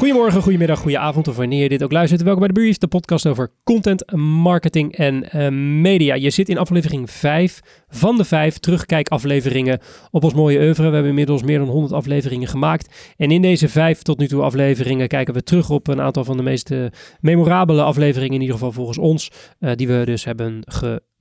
Goedemorgen, 0.00 0.42
goedemiddag, 0.42 0.78
goedenavond 0.78 1.28
of 1.28 1.36
wanneer 1.36 1.62
je 1.62 1.68
dit 1.68 1.82
ook 1.82 1.92
luistert. 1.92 2.22
Welkom 2.22 2.40
bij 2.40 2.48
de 2.52 2.60
Brief, 2.60 2.78
de 2.78 2.88
podcast 2.88 3.26
over 3.26 3.52
content, 3.64 4.12
marketing 4.16 4.96
en 4.96 5.30
eh, 5.30 5.48
media. 5.80 6.14
Je 6.14 6.30
zit 6.30 6.48
in 6.48 6.58
aflevering 6.58 7.10
5 7.10 7.60
van 7.88 8.16
de 8.16 8.24
5 8.24 8.58
terugkijkafleveringen 8.58 9.78
op 10.10 10.24
ons 10.24 10.34
mooie 10.34 10.58
oeuvre. 10.58 10.82
We 10.82 10.92
hebben 10.92 11.08
inmiddels 11.08 11.42
meer 11.42 11.58
dan 11.58 11.68
100 11.68 11.92
afleveringen 11.92 12.48
gemaakt. 12.48 13.14
En 13.16 13.30
in 13.30 13.42
deze 13.42 13.68
5 13.68 14.02
tot 14.02 14.18
nu 14.18 14.28
toe 14.28 14.42
afleveringen 14.42 15.08
kijken 15.08 15.34
we 15.34 15.42
terug 15.42 15.70
op 15.70 15.88
een 15.88 16.00
aantal 16.00 16.24
van 16.24 16.36
de 16.36 16.42
meest 16.42 16.70
eh, 16.70 16.84
memorabele 17.20 17.82
afleveringen, 17.82 18.34
in 18.34 18.40
ieder 18.40 18.56
geval 18.56 18.72
volgens 18.72 18.98
ons, 18.98 19.30
eh, 19.58 19.72
die 19.74 19.88
we 19.88 20.02
dus 20.04 20.24
hebben 20.24 20.62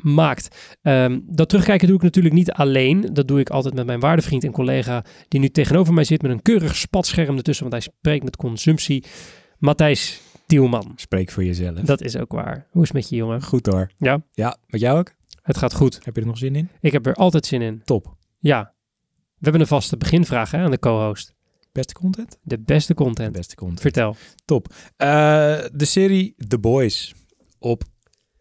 gemaakt. 0.02 0.76
Ehm, 0.82 1.20
dat 1.24 1.50
terugkijken 1.50 1.88
doe 1.88 1.96
ik 1.96 2.02
natuurlijk 2.02 2.36
niet 2.36 2.52
alleen. 2.52 3.10
Dat 3.14 3.28
doe 3.28 3.40
ik 3.40 3.50
altijd 3.50 3.74
met 3.74 3.86
mijn 3.86 4.00
waardevriend 4.00 4.44
en 4.44 4.52
collega 4.52 5.06
die 5.28 5.40
nu 5.40 5.50
tegenover 5.50 5.94
mij 5.94 6.04
zit 6.04 6.22
met 6.22 6.32
een 6.32 6.42
keurig 6.42 6.76
spatscherm 6.76 7.38
ertussen, 7.38 7.70
want 7.70 7.84
hij 7.84 7.94
spreekt 7.94 8.24
met 8.24 8.36
consumptie. 8.36 9.04
Matthijs 9.58 10.22
Tielman. 10.46 10.94
Spreek 10.96 11.32
voor 11.32 11.44
jezelf. 11.44 11.80
Dat 11.80 12.02
is 12.02 12.18
ook 12.18 12.32
waar. 12.32 12.68
Hoe 12.72 12.82
is 12.82 12.88
het 12.88 12.98
met 12.98 13.10
je, 13.10 13.16
jongen? 13.16 13.44
Goed 13.44 13.66
hoor. 13.66 13.92
Ja? 13.98 14.22
Ja, 14.32 14.58
met 14.68 14.82
jou 14.82 15.00
ook? 15.00 15.14
Het 15.42 15.58
gaat 15.58 15.74
goed. 15.74 16.00
Heb 16.04 16.16
je 16.16 16.22
er 16.22 16.28
nog 16.28 16.38
zin 16.38 16.56
in? 16.56 16.70
Ik 16.82 16.92
heb 16.92 17.06
er 17.06 17.14
altijd 17.14 17.46
zin 17.46 17.62
in. 17.62 17.82
Top. 17.84 18.16
Ja. 18.40 18.74
We 19.08 19.46
hebben 19.46 19.62
een 19.62 19.68
vaste 19.68 19.98
beginvraag 19.98 20.52
hè, 20.52 20.58
aan 20.58 20.72
de 20.72 20.80
co-host. 20.80 21.34
Beste 21.72 21.94
content? 21.94 22.38
De 22.42 22.60
beste 22.60 22.94
content. 22.94 23.32
Beste 23.32 23.56
content. 23.56 23.82
Vertel. 23.82 24.16
Top. 24.46 24.68
Uh, 24.74 25.08
de 25.74 25.86
serie 25.86 26.36
The 26.48 26.60
Boys 26.60 27.14
op 27.60 27.84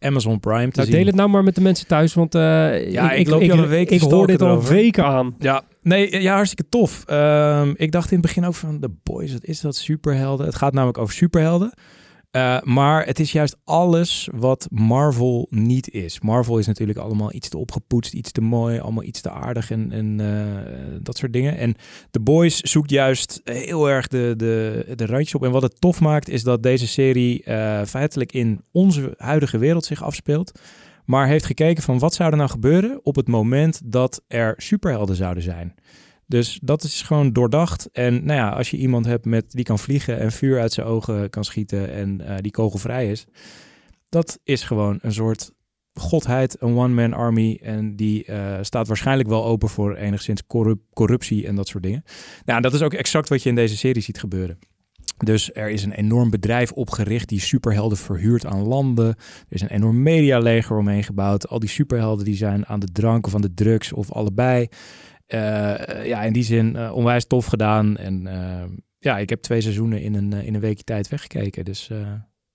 Amazon 0.00 0.40
Prime 0.40 0.70
te 0.70 0.76
Nou, 0.78 0.86
zien. 0.88 0.96
deel 0.96 1.06
het 1.06 1.14
nou 1.14 1.28
maar 1.28 1.42
met 1.44 1.54
de 1.54 1.60
mensen 1.60 1.86
thuis, 1.86 2.14
want 2.14 2.34
uh, 2.34 2.90
Ja, 2.90 3.12
ik 3.12 3.28
loop 3.28 3.42
al 3.50 3.58
een 3.58 3.66
week 3.68 3.90
Ik 3.90 4.00
hoor 4.00 4.26
dit 4.26 4.42
al 4.42 4.62
weken 4.64 5.04
aan. 5.04 5.34
Ja, 5.38 5.62
nee, 5.82 6.22
ja, 6.22 6.34
hartstikke 6.34 6.68
tof. 6.68 7.02
Ehm, 7.06 7.72
ik 7.76 7.92
dacht 7.92 8.10
in 8.10 8.16
het 8.18 8.26
begin 8.26 8.44
ook 8.44 8.54
van 8.54 8.80
The 8.80 8.90
Boys, 9.02 9.32
wat 9.32 9.44
is 9.44 9.60
dat? 9.60 9.76
Superhelden. 9.76 10.46
Het 10.46 10.54
gaat 10.54 10.72
namelijk 10.72 10.98
over 10.98 11.14
superhelden. 11.14 11.72
Uh, 12.36 12.60
maar 12.62 13.06
het 13.06 13.20
is 13.20 13.32
juist 13.32 13.56
alles 13.64 14.28
wat 14.34 14.66
Marvel 14.70 15.46
niet 15.50 15.90
is. 15.90 16.20
Marvel 16.20 16.58
is 16.58 16.66
natuurlijk 16.66 16.98
allemaal 16.98 17.32
iets 17.32 17.48
te 17.48 17.58
opgepoetst, 17.58 18.14
iets 18.14 18.32
te 18.32 18.40
mooi, 18.40 18.78
allemaal 18.78 19.04
iets 19.04 19.20
te 19.20 19.30
aardig 19.30 19.70
en, 19.70 19.92
en 19.92 20.18
uh, 20.20 20.98
dat 21.02 21.16
soort 21.16 21.32
dingen. 21.32 21.56
En 21.56 21.74
The 22.10 22.20
Boys 22.20 22.60
zoekt 22.60 22.90
juist 22.90 23.40
heel 23.44 23.90
erg 23.90 24.08
de, 24.08 24.34
de, 24.36 24.84
de 24.94 25.06
randjes 25.06 25.34
op. 25.34 25.44
En 25.44 25.50
wat 25.50 25.62
het 25.62 25.80
tof 25.80 26.00
maakt 26.00 26.28
is 26.28 26.42
dat 26.42 26.62
deze 26.62 26.86
serie 26.86 27.44
uh, 27.44 27.84
feitelijk 27.84 28.32
in 28.32 28.62
onze 28.72 29.14
huidige 29.16 29.58
wereld 29.58 29.84
zich 29.84 30.02
afspeelt. 30.02 30.60
Maar 31.04 31.26
heeft 31.26 31.44
gekeken 31.44 31.82
van 31.82 31.98
wat 31.98 32.14
zou 32.14 32.30
er 32.30 32.36
nou 32.36 32.50
gebeuren 32.50 33.00
op 33.02 33.16
het 33.16 33.28
moment 33.28 33.80
dat 33.84 34.22
er 34.26 34.54
superhelden 34.56 35.16
zouden 35.16 35.42
zijn. 35.42 35.74
Dus 36.28 36.58
dat 36.62 36.82
is 36.82 37.02
gewoon 37.02 37.32
doordacht. 37.32 37.88
En 37.92 38.24
nou 38.24 38.38
ja, 38.38 38.48
als 38.48 38.70
je 38.70 38.76
iemand 38.76 39.06
hebt 39.06 39.24
met, 39.24 39.50
die 39.50 39.64
kan 39.64 39.78
vliegen 39.78 40.18
en 40.18 40.32
vuur 40.32 40.60
uit 40.60 40.72
zijn 40.72 40.86
ogen 40.86 41.30
kan 41.30 41.44
schieten 41.44 41.92
en 41.92 42.20
uh, 42.20 42.34
die 42.40 42.50
kogelvrij 42.50 43.10
is. 43.10 43.26
Dat 44.08 44.38
is 44.44 44.62
gewoon 44.62 44.98
een 45.02 45.12
soort 45.12 45.52
godheid, 45.92 46.62
een 46.62 46.76
one-man 46.76 47.12
army. 47.12 47.58
En 47.62 47.96
die 47.96 48.26
uh, 48.26 48.58
staat 48.60 48.86
waarschijnlijk 48.88 49.28
wel 49.28 49.44
open 49.44 49.68
voor 49.68 49.94
enigszins 49.94 50.46
corrup 50.46 50.80
corruptie 50.92 51.46
en 51.46 51.54
dat 51.54 51.68
soort 51.68 51.82
dingen. 51.82 52.04
Nou, 52.44 52.60
dat 52.60 52.74
is 52.74 52.82
ook 52.82 52.94
exact 52.94 53.28
wat 53.28 53.42
je 53.42 53.48
in 53.48 53.54
deze 53.54 53.76
serie 53.76 54.02
ziet 54.02 54.18
gebeuren. 54.18 54.58
Dus 55.24 55.52
er 55.54 55.70
is 55.70 55.84
een 55.84 55.92
enorm 55.92 56.30
bedrijf 56.30 56.72
opgericht 56.72 57.28
die 57.28 57.40
superhelden 57.40 57.98
verhuurt 57.98 58.46
aan 58.46 58.62
landen. 58.62 59.06
Er 59.06 59.16
is 59.48 59.60
een 59.60 59.70
enorm 59.70 60.02
medialeger 60.02 60.76
omheen 60.76 61.04
gebouwd. 61.04 61.48
Al 61.48 61.58
die 61.58 61.68
superhelden 61.68 62.24
die 62.24 62.36
zijn 62.36 62.66
aan 62.66 62.80
de 62.80 62.92
drank 62.92 63.26
of 63.26 63.34
aan 63.34 63.40
de 63.40 63.54
drugs 63.54 63.92
of 63.92 64.12
allebei. 64.12 64.68
Uh, 65.34 66.06
ja, 66.06 66.22
in 66.22 66.32
die 66.32 66.42
zin 66.42 66.74
uh, 66.76 66.94
onwijs 66.94 67.26
tof 67.26 67.46
gedaan. 67.46 67.96
En 67.96 68.26
uh, 68.26 68.62
ja, 68.98 69.18
ik 69.18 69.28
heb 69.28 69.42
twee 69.42 69.60
seizoenen 69.60 70.02
in 70.02 70.14
een, 70.14 70.32
in 70.32 70.54
een 70.54 70.60
weekje 70.60 70.84
tijd 70.84 71.08
weggekeken. 71.08 71.64
Dus 71.64 71.90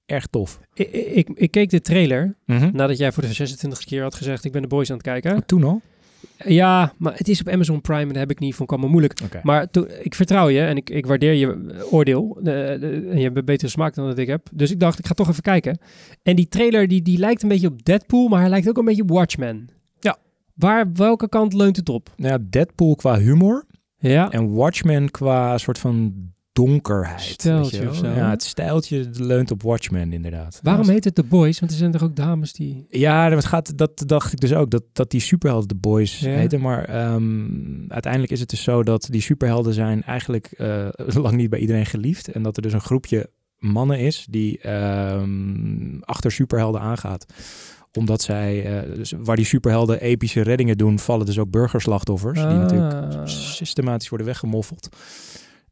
erg 0.05 0.27
tof. 0.27 0.59
Ik, 0.73 0.91
ik, 0.91 1.29
ik, 1.33 1.51
keek 1.51 1.69
de 1.69 1.81
trailer 1.81 2.35
Mhm. 2.45 2.57
mm 2.57 2.63
-hmm. 2.63 2.75
nadat 2.75 2.97
jij 2.97 3.11
voor 3.11 3.23
de 3.23 3.33
26 3.33 3.83
keer 3.83 4.01
had 4.01 4.15
gezegd... 4.15 4.45
ik 4.45 4.51
ben 4.51 4.61
de 4.61 4.67
boys 4.67 4.89
aan 4.89 4.95
het 4.95 5.05
kijken. 5.05 5.35
Oh, 5.35 5.41
toen 5.45 5.63
al? 5.63 5.81
Ja, 6.45 6.93
maar 6.97 7.17
het 7.17 7.27
is 7.27 7.39
op 7.39 7.49
Amazon 7.49 7.81
Prime 7.81 8.01
en 8.01 8.07
daar 8.07 8.17
heb 8.17 8.31
ik 8.31 8.39
niet 8.39 8.55
van 8.55 8.65
kwam 8.65 8.79
moeilijk. 8.79 9.19
Okay. 9.23 9.41
Maar 9.43 9.67
ik 10.01 10.15
vertrouw 10.15 10.49
je 10.49 10.61
en 10.61 10.77
ik, 10.77 10.89
ik 10.89 11.05
waardeer 11.05 11.33
je 11.33 11.79
oordeel. 11.91 12.37
Uh, 12.37 12.43
de, 12.43 13.07
en 13.09 13.17
je 13.17 13.23
hebt 13.23 13.45
betere 13.45 13.71
smaak 13.71 13.93
dan 13.95 14.07
dat 14.07 14.17
ik 14.17 14.27
heb. 14.27 14.49
Dus 14.53 14.71
ik 14.71 14.79
dacht, 14.79 14.99
ik 14.99 15.07
ga 15.07 15.13
toch 15.13 15.29
even 15.29 15.41
kijken. 15.41 15.77
En 16.23 16.35
die 16.35 16.47
trailer 16.47 16.87
die, 16.87 17.01
die 17.01 17.17
lijkt 17.17 17.43
een 17.43 17.49
beetje 17.49 17.67
op 17.67 17.85
Deadpool, 17.85 18.27
maar 18.27 18.39
hij 18.39 18.49
lijkt 18.49 18.69
ook 18.69 18.77
een 18.77 18.85
beetje 18.85 19.01
op 19.01 19.09
Watchmen. 19.09 19.69
Waar, 20.53 20.93
welke 20.93 21.29
kant 21.29 21.53
leunt 21.53 21.75
het 21.75 21.89
op? 21.89 22.09
Nou 22.15 22.31
ja, 22.31 22.45
Deadpool 22.49 22.95
qua 22.95 23.19
humor. 23.19 23.65
Ja. 23.97 24.31
En 24.31 24.53
Watchmen 24.53 25.11
qua 25.11 25.57
soort 25.57 25.79
van 25.79 26.13
donkerheid. 26.53 27.21
Steltje 27.21 27.89
of 27.89 27.95
zo. 27.95 28.05
Ja, 28.07 28.29
het 28.29 28.43
stijltje 28.43 29.09
leunt 29.11 29.51
op 29.51 29.61
Watchmen 29.61 30.13
inderdaad. 30.13 30.59
Waarom 30.63 30.89
heet 30.89 31.03
het 31.03 31.15
The 31.15 31.23
Boys? 31.23 31.59
Want 31.59 31.71
er 31.71 31.77
zijn 31.77 31.91
toch 31.91 32.03
ook 32.03 32.15
dames 32.15 32.53
die... 32.53 32.85
Ja, 32.89 33.31
het 33.31 33.45
gaat, 33.45 33.77
dat 33.77 34.03
dacht 34.05 34.33
ik 34.33 34.39
dus 34.39 34.53
ook, 34.53 34.69
dat, 34.69 34.83
dat 34.93 35.11
die 35.11 35.19
superhelden 35.21 35.67
The 35.67 35.75
Boys 35.75 36.19
Ja. 36.19 36.29
heten. 36.29 36.61
Maar 36.61 37.13
um, 37.13 37.85
uiteindelijk 37.87 38.31
is 38.31 38.39
het 38.39 38.49
dus 38.49 38.63
zo 38.63 38.83
dat 38.83 39.07
die 39.09 39.21
superhelden 39.21 39.73
zijn 39.73 40.03
eigenlijk 40.03 40.53
uh, 40.57 40.87
lang 41.23 41.35
niet 41.35 41.49
bij 41.49 41.59
iedereen 41.59 41.85
geliefd. 41.85 42.27
En 42.27 42.43
dat 42.43 42.55
er 42.55 42.61
dus 42.61 42.73
een 42.73 42.81
groepje 42.81 43.29
mannen 43.57 43.99
is 43.99 44.27
die 44.29 44.69
um, 44.69 45.99
achter 46.03 46.31
superhelden 46.31 46.81
aangaat 46.81 47.25
omdat 47.97 48.21
zij, 48.21 48.83
uh, 48.85 48.95
dus 48.95 49.13
waar 49.17 49.35
die 49.35 49.45
superhelden 49.45 50.01
epische 50.01 50.41
reddingen 50.41 50.77
doen, 50.77 50.99
vallen 50.99 51.25
dus 51.25 51.39
ook 51.39 51.49
burgerslachtoffers. 51.49 52.39
Ah. 52.39 52.49
Die 52.49 52.57
natuurlijk 52.57 53.29
systematisch 53.29 54.09
worden 54.09 54.27
weggemoffeld. 54.27 54.89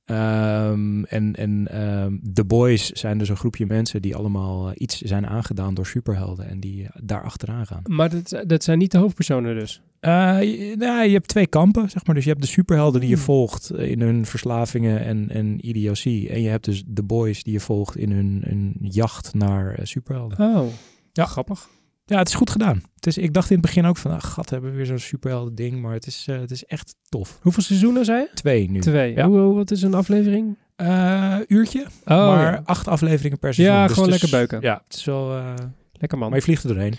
Um, 0.06 1.06
en 1.06 1.36
en 1.36 1.82
um, 1.82 2.22
The 2.34 2.46
Boys 2.46 2.90
zijn 2.90 3.18
dus 3.18 3.30
een 3.30 3.38
groepje 3.38 3.66
mensen 3.66 4.02
die 4.02 4.16
allemaal 4.16 4.68
uh, 4.68 4.74
iets 4.78 5.02
zijn 5.02 5.28
aangedaan 5.28 5.74
door 5.74 5.86
superhelden 5.86 6.48
en 6.48 6.60
die 6.60 6.82
uh, 6.82 6.90
daar 7.04 7.24
achteraan 7.24 7.66
gaan. 7.66 7.82
Maar 7.84 8.10
dat, 8.10 8.44
dat 8.48 8.64
zijn 8.64 8.78
niet 8.78 8.92
de 8.92 8.98
hoofdpersonen 8.98 9.56
dus? 9.56 9.82
Uh, 10.02 10.38
je, 10.42 10.76
nou, 10.78 11.04
je 11.04 11.14
hebt 11.14 11.28
twee 11.28 11.48
kampen, 11.48 11.90
zeg 11.90 12.06
maar. 12.06 12.16
Dus 12.16 12.24
je 12.24 12.30
hebt 12.30 12.42
de 12.42 12.48
superhelden 12.48 13.02
die 13.02 13.10
je 13.10 13.18
volgt 13.18 13.74
in 13.74 14.02
hun 14.02 14.26
verslavingen 14.26 15.04
en, 15.04 15.30
en 15.30 15.68
idiotie. 15.68 16.30
En 16.30 16.42
je 16.42 16.50
hebt 16.50 16.66
dus 16.66 16.84
The 16.94 17.04
Boys 17.04 17.44
die 17.44 17.54
je 17.54 17.60
volgt 17.60 17.98
in 17.98 18.12
hun, 18.12 18.42
hun 18.46 18.76
jacht 18.80 19.34
naar 19.34 19.80
uh, 19.80 19.86
superhelden. 19.86 20.56
Oh, 20.56 20.68
ja. 21.14 21.26
grappig. 21.26 21.70
Ja, 22.06 22.18
het 22.18 22.28
is 22.28 22.34
goed 22.34 22.50
gedaan. 22.50 22.82
Het 22.96 23.08
is, 23.08 23.18
ik 23.18 23.34
dacht 23.34 23.50
in 23.50 23.56
het 23.56 23.66
begin 23.66 23.86
ook 23.86 23.98
van, 23.98 24.12
ah, 24.12 24.22
gat, 24.22 24.50
hebben 24.50 24.72
we 24.72 24.76
weer 24.76 24.86
zo'n 24.86 25.00
superhelden 25.00 25.56
ding. 25.56 25.82
Maar 25.82 25.94
het 25.94 26.08
is, 26.08 26.26
uh, 26.30 26.40
het 26.40 26.52
is 26.52 26.66
echt 26.66 26.96
tof. 27.10 27.40
Hoeveel 27.42 27.64
seizoenen 27.64 28.06
zei 28.06 28.20
je? 28.20 28.30
Twee 28.34 28.70
nu. 28.70 28.80
Twee. 28.80 29.16
Ja. 29.16 29.28
Hoe, 29.28 29.54
wat 29.54 29.72
is 29.72 29.82
een 29.82 29.94
aflevering? 29.94 30.58
Uh, 30.78 31.38
uurtje. 31.48 31.82
Oh, 31.82 32.08
maar 32.08 32.54
ja. 32.54 32.62
acht 32.66 32.88
afleveringen 32.88 33.40
per 33.40 33.54
seizoen. 33.54 33.76
Ja, 33.76 33.86
dus 33.86 33.94
gewoon 33.94 34.10
lekker 34.10 34.30
beuken. 34.30 34.62
Ja, 34.62 34.82
het 34.84 34.96
is 34.96 35.04
wel... 35.06 35.38
Uh, 35.38 35.54
Lekker 35.94 36.18
man. 36.18 36.30
maar 36.30 36.38
je 36.38 36.44
vliegt 36.44 36.64
er 36.64 36.70
doorheen. 36.70 36.96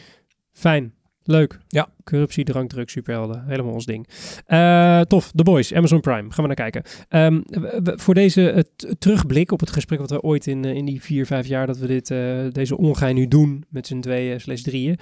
Fijn. 0.53 0.95
Leuk. 1.25 1.59
Ja. 1.69 1.89
Corruptie, 2.05 2.45
drank, 2.45 2.69
druk, 2.71 2.91
superhelden. 2.91 3.45
Helemaal 3.47 3.73
ons 3.73 3.87
ding. 3.87 4.09
Uh, 4.49 5.01
tof. 5.01 5.31
The 5.35 5.43
Boys, 5.43 5.75
Amazon 5.75 6.01
Prime. 6.01 6.31
Gaan 6.31 6.49
we 6.49 6.55
naar 6.55 6.71
kijken. 6.71 6.83
Um, 7.09 7.43
we, 7.47 7.93
voor 7.97 8.15
deze 8.15 8.67
terugblik 8.99 9.53
op 9.53 9.61
het 9.61 9.71
gesprek 9.71 9.99
wat 9.99 10.11
we 10.11 10.21
ooit 10.21 10.47
in, 10.47 10.67
uh, 10.67 10.75
in 10.75 10.85
die 10.85 11.03
vier, 11.03 11.27
vijf 11.27 11.47
jaar 11.47 11.67
dat 11.67 11.79
we 11.79 11.87
dit, 11.87 12.07
deze 12.55 12.77
ongein 12.77 13.15
nu 13.15 13.29
doen 13.29 13.65
met 13.69 13.87
z'n 13.87 14.01
tweeën 14.01 14.41
slash 14.41 14.61
drieën, 14.61 14.99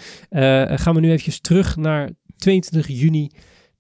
gaan 0.79 0.95
we 0.95 1.01
nu 1.01 1.09
eventjes 1.09 1.41
terug 1.41 1.77
naar 1.77 2.11
22 2.37 2.89
juni 2.89 3.31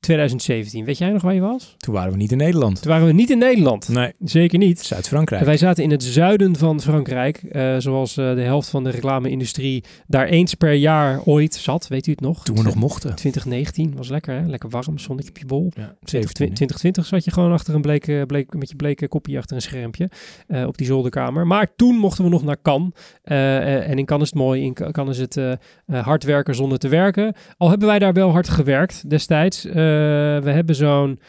2017. 0.00 0.84
Weet 0.84 0.99
jij 0.99 1.11
nog 1.11 1.22
waar 1.22 1.34
je 1.34 1.41
was? 1.41 1.75
Toen 1.77 1.94
waren 1.94 2.12
we 2.12 2.16
niet 2.16 2.33
in 2.33 2.37
Nederland. 2.37 2.83
Toen 2.83 2.91
waren 2.91 3.06
we 3.06 3.12
niet 3.12 3.31
in 3.31 3.38
Nederland. 3.38 3.88
Nee. 3.88 4.12
Zeker 4.25 4.59
niet. 4.59 4.81
Zuid-Frankrijk. 4.81 5.44
Wij 5.44 5.56
zaten 5.56 5.84
in 5.84 5.91
het 5.91 6.03
zuiden 6.03 6.56
van 6.56 6.81
Frankrijk, 6.81 7.43
uh, 7.52 7.75
zoals 7.79 8.17
uh, 8.17 8.35
de 8.35 8.41
helft 8.41 8.69
van 8.69 8.85
de 8.85 8.91
reclame-industrie 8.91 9.85
daar 10.06 10.26
eens 10.26 10.55
per 10.55 10.73
jaar 10.73 11.23
ooit 11.25 11.55
zat. 11.55 11.88
Weet 11.88 12.06
u 12.06 12.11
het 12.11 12.20
nog? 12.20 12.44
Toen 12.44 12.56
we 12.56 12.62
nog 12.62 12.75
mochten. 12.75 13.14
2019 13.14 13.97
was 13.97 14.08
lekker, 14.08 14.35
hè? 14.35 14.47
Lekker 14.47 14.69
warm, 14.69 14.99
zonnetje 14.99 15.31
op 15.31 15.38
je 15.38 15.47
bol. 15.47 15.70
Ja, 15.75 15.94
2020, 16.02 16.56
2020 16.56 17.06
zat 17.06 17.25
je 17.25 17.31
gewoon 17.31 17.52
achter 17.52 17.75
een 17.75 17.81
bleke, 17.81 18.25
bleek, 18.26 18.55
met 18.55 18.69
je 18.69 18.76
bleke 18.76 19.08
kopie 19.08 19.38
achter 19.38 19.56
een 19.56 19.62
schermpje 19.62 20.11
uh, 20.49 20.67
op 20.67 20.79
die 20.79 20.87
zolderkamer. 20.87 21.47
Maar 21.47 21.69
toen 21.76 21.97
mochten 21.97 22.25
we 22.25 22.31
nog 22.31 22.44
naar 22.44 22.62
Cannes. 22.62 22.91
en 23.23 23.99
in 23.99 24.05
Cannes 24.05 24.26
is 24.26 24.35
het 24.35 24.43
mooi, 24.43 24.62
in 24.62 24.75
Cannes 24.93 25.19
is 25.19 25.26
het 25.35 25.58
hard 25.87 26.25
werken 26.25 26.55
zonder 26.55 26.79
te 26.79 26.88
werken. 26.88 27.35
Al 27.56 27.69
hebben 27.69 27.88
wij 27.88 27.99
daar 27.99 28.12
wel 28.12 28.31
hard 28.31 28.49
gewerkt 28.49 29.11
destijds. 29.11 29.67
Uh, 29.90 30.42
we 30.42 30.50
hebben 30.50 30.75
zo'n, 30.75 31.20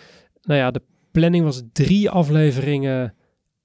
nou 0.42 0.60
ja, 0.60 0.72
de 0.72 0.82
planning 1.12 1.44
was 1.44 1.62
drie 1.74 2.10
afleveringen. 2.10 3.14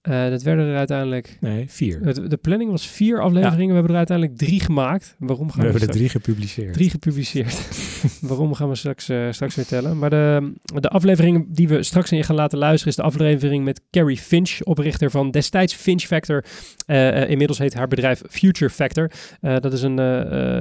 Uh, 0.09 0.29
dat 0.29 0.43
werden 0.43 0.67
er 0.67 0.77
uiteindelijk... 0.77 1.37
Nee, 1.41 1.65
vier. 1.69 2.01
Het, 2.03 2.31
de 2.31 2.37
planning 2.37 2.71
was 2.71 2.87
vier 2.87 3.21
afleveringen. 3.21 3.61
Ja. 3.61 3.67
We 3.67 3.75
hebben 3.75 3.91
er 3.91 3.97
uiteindelijk 3.97 4.39
drie 4.39 4.61
gemaakt. 4.61 5.17
Waarom 5.19 5.51
gaan 5.51 5.57
we, 5.57 5.63
we 5.63 5.71
hebben 5.71 5.89
er 5.89 5.95
drie 5.95 6.09
gepubliceerd. 6.09 6.75
Drie 6.75 6.91
gepubliceerd. 6.91 7.69
Waarom 8.21 8.55
gaan 8.55 8.69
we 8.69 8.75
straks, 8.75 9.11
uh, 9.11 9.27
straks 9.31 9.55
vertellen. 9.55 9.99
Maar 9.99 10.11
de, 10.11 10.53
de 10.75 10.89
aflevering 10.89 11.47
die 11.49 11.69
we 11.69 11.83
straks 11.83 12.13
in 12.13 12.25
gaan 12.25 12.37
laten 12.37 12.59
luisteren... 12.59 12.89
is 12.89 12.97
de 12.97 13.03
aflevering 13.03 13.65
met 13.65 13.81
Carrie 13.91 14.17
Finch, 14.17 14.63
oprichter 14.63 15.11
van 15.11 15.31
destijds 15.31 15.75
Finch 15.75 16.03
Factor. 16.03 16.45
Uh, 16.87 17.31
inmiddels 17.31 17.59
heet 17.59 17.75
haar 17.75 17.89
bedrijf 17.89 18.23
Future 18.29 18.71
Factor. 18.71 19.11
dat 19.41 19.73
is 19.73 19.83
een, 19.83 19.97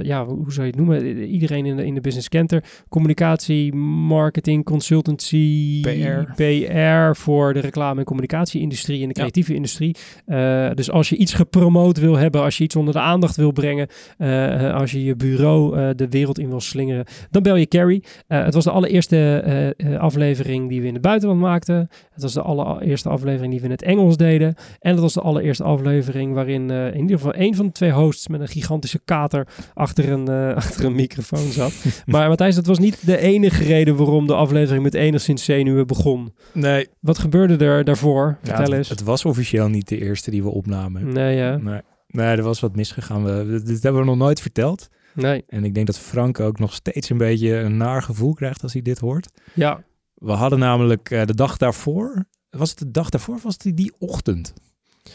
ja, 0.06 0.26
hoe 0.26 0.54
zou 0.54 0.66
je 0.66 0.72
het 0.72 0.76
noemen? 0.76 1.24
Iedereen 1.24 1.66
in 1.66 1.76
de, 1.76 1.86
in 1.86 1.94
de 1.94 2.02
business 2.02 2.30
kent 2.30 2.52
er. 2.52 2.64
Communicatie, 2.90 3.74
marketing, 3.76 4.64
consultancy... 4.64 5.82
PR. 5.82 6.34
PR 6.36 7.16
voor 7.20 7.54
de 7.54 7.60
reclame- 7.60 8.00
en 8.00 8.06
communicatie-industrie 8.06 9.02
en 9.02 9.08
de 9.08 9.14
creatieve 9.36 9.54
industrie. 9.54 9.96
Uh, 10.28 10.70
dus 10.74 10.92
als 10.92 11.10
je 11.10 11.16
iets 11.16 11.34
gepromoot 11.34 12.00
wil 12.00 12.16
hebben, 12.16 12.42
als 12.42 12.58
je 12.58 12.64
iets 12.64 12.76
onder 12.76 12.94
de 12.94 13.00
aandacht 13.00 13.36
wil 13.36 13.52
brengen, 13.52 13.88
uh, 14.18 14.74
als 14.74 14.92
je 14.92 15.04
je 15.04 15.16
bureau 15.16 15.94
de 15.96 16.10
wereld 16.10 16.40
in 16.40 16.50
wil 16.50 16.60
slingeren, 16.60 17.06
dan 17.32 17.44
bel 17.44 17.56
je 17.56 17.68
Carrie. 17.68 18.04
het 18.28 18.54
was 18.54 18.64
de 18.64 18.72
allereerste 18.72 19.76
aflevering 20.00 20.70
die 20.70 20.82
we 20.82 20.88
in 20.88 20.94
het 20.94 21.02
buitenland 21.02 21.40
maakten. 21.40 21.90
Het 22.14 22.22
was 22.22 22.34
de 22.34 22.42
allereerste 22.42 23.10
aflevering 23.10 23.52
die 23.52 23.60
we 23.60 23.66
in 23.66 23.72
het 23.72 23.82
Engels 23.82 24.18
deden. 24.18 24.56
En 24.80 24.92
het 24.92 25.00
was 25.00 25.14
de 25.14 25.22
allereerste 25.22 25.64
aflevering 25.64 26.34
waarin 26.34 26.70
in 26.70 27.02
ieder 27.02 27.18
geval 27.18 27.34
één 27.34 27.56
van 27.56 27.66
de 27.66 27.72
twee 27.72 27.92
hosts 27.92 28.28
met 28.28 28.40
een 28.40 28.48
gigantische 28.48 29.00
kater 29.06 29.48
achter 29.74 30.12
een, 30.12 30.30
achter 30.56 30.86
een 30.86 30.96
microfoon 30.96 31.52
zat. 31.52 31.74
maar 32.06 32.30
Matthijs, 32.30 32.56
dat 32.56 32.66
was 32.66 32.80
niet 32.80 33.06
de 33.06 33.18
enige 33.18 33.64
reden 33.64 33.96
waarom 33.96 34.28
de 34.28 34.36
aflevering 34.36 34.84
met 34.84 34.94
enigszins 34.94 35.44
zenuwen 35.44 35.88
begon. 35.88 36.34
Nee. 36.54 36.88
Wat 37.00 37.18
gebeurde 37.18 37.66
er 37.66 37.84
daarvoor? 37.84 38.38
Vertel 38.44 38.72
ja, 38.72 38.78
eens. 38.78 38.90
Het 38.90 39.04
was 39.04 39.25
officieel 39.26 39.68
niet 39.68 39.88
de 39.88 40.02
eerste 40.02 40.32
die 40.32 40.44
we 40.44 40.50
opnamen. 40.50 41.14
Nee, 41.14 41.36
ja. 41.36 41.58
Nee, 41.58 41.82
nee 42.08 42.36
er 42.36 42.44
was 42.44 42.60
wat 42.60 42.76
misgegaan. 42.76 43.24
We, 43.24 43.62
dit 43.64 43.84
hebben 43.84 44.02
we 44.02 44.08
nog 44.08 44.18
nooit 44.18 44.42
verteld. 44.42 44.90
Nee. 45.14 45.44
En 45.48 45.64
ik 45.64 45.74
denk 45.74 45.86
dat 45.86 46.00
Frank 46.00 46.40
ook 46.40 46.60
nog 46.60 46.74
steeds 46.74 47.10
een 47.10 47.18
beetje 47.18 47.56
een 47.56 47.78
naar 47.78 48.02
gevoel 48.02 48.34
krijgt 48.34 48.64
als 48.64 48.74
hij 48.74 48.82
dit 48.82 49.00
hoort. 49.00 49.30
Ja. 49.54 49.84
We 50.14 50.32
hadden 50.32 50.60
namelijk 50.60 51.10
uh, 51.10 51.26
de 51.26 51.36
dag 51.36 51.58
daarvoor... 51.58 52.26
Was 52.50 52.70
het 52.70 52.80
de 52.80 52.92
dag 52.92 53.10
daarvoor 53.10 53.36
of 53.36 53.44
was 53.44 53.58
het 53.64 53.78
die 53.78 53.94
ochtend? 54.00 54.54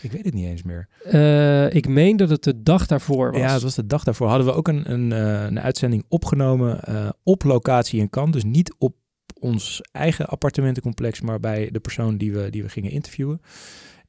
Ik 0.00 0.12
weet 0.12 0.24
het 0.24 0.34
niet 0.34 0.46
eens 0.46 0.62
meer. 0.62 0.88
Uh, 1.12 1.74
ik 1.74 1.88
meen 1.88 2.16
dat 2.16 2.28
het 2.28 2.42
de 2.42 2.62
dag 2.62 2.86
daarvoor 2.86 3.32
was. 3.32 3.40
Ja, 3.40 3.52
het 3.52 3.62
was 3.62 3.74
de 3.74 3.86
dag 3.86 4.04
daarvoor. 4.04 4.28
Hadden 4.28 4.46
we 4.46 4.52
ook 4.52 4.68
een, 4.68 4.92
een, 4.92 5.10
uh, 5.10 5.42
een 5.42 5.60
uitzending 5.60 6.04
opgenomen 6.08 6.80
op 7.22 7.44
locatie 7.44 8.00
in 8.00 8.10
Cannes. 8.10 8.32
Dus 8.32 8.44
niet 8.44 8.74
op 8.78 8.94
ons 9.38 9.80
eigen 9.92 10.26
appartementencomplex, 10.26 11.20
maar 11.20 11.40
bij 11.40 11.68
de 11.70 11.80
persoon 11.80 12.16
die 12.16 12.32
we, 12.32 12.50
die 12.50 12.62
we 12.62 12.68
gingen 12.68 12.90
interviewen. 12.90 13.40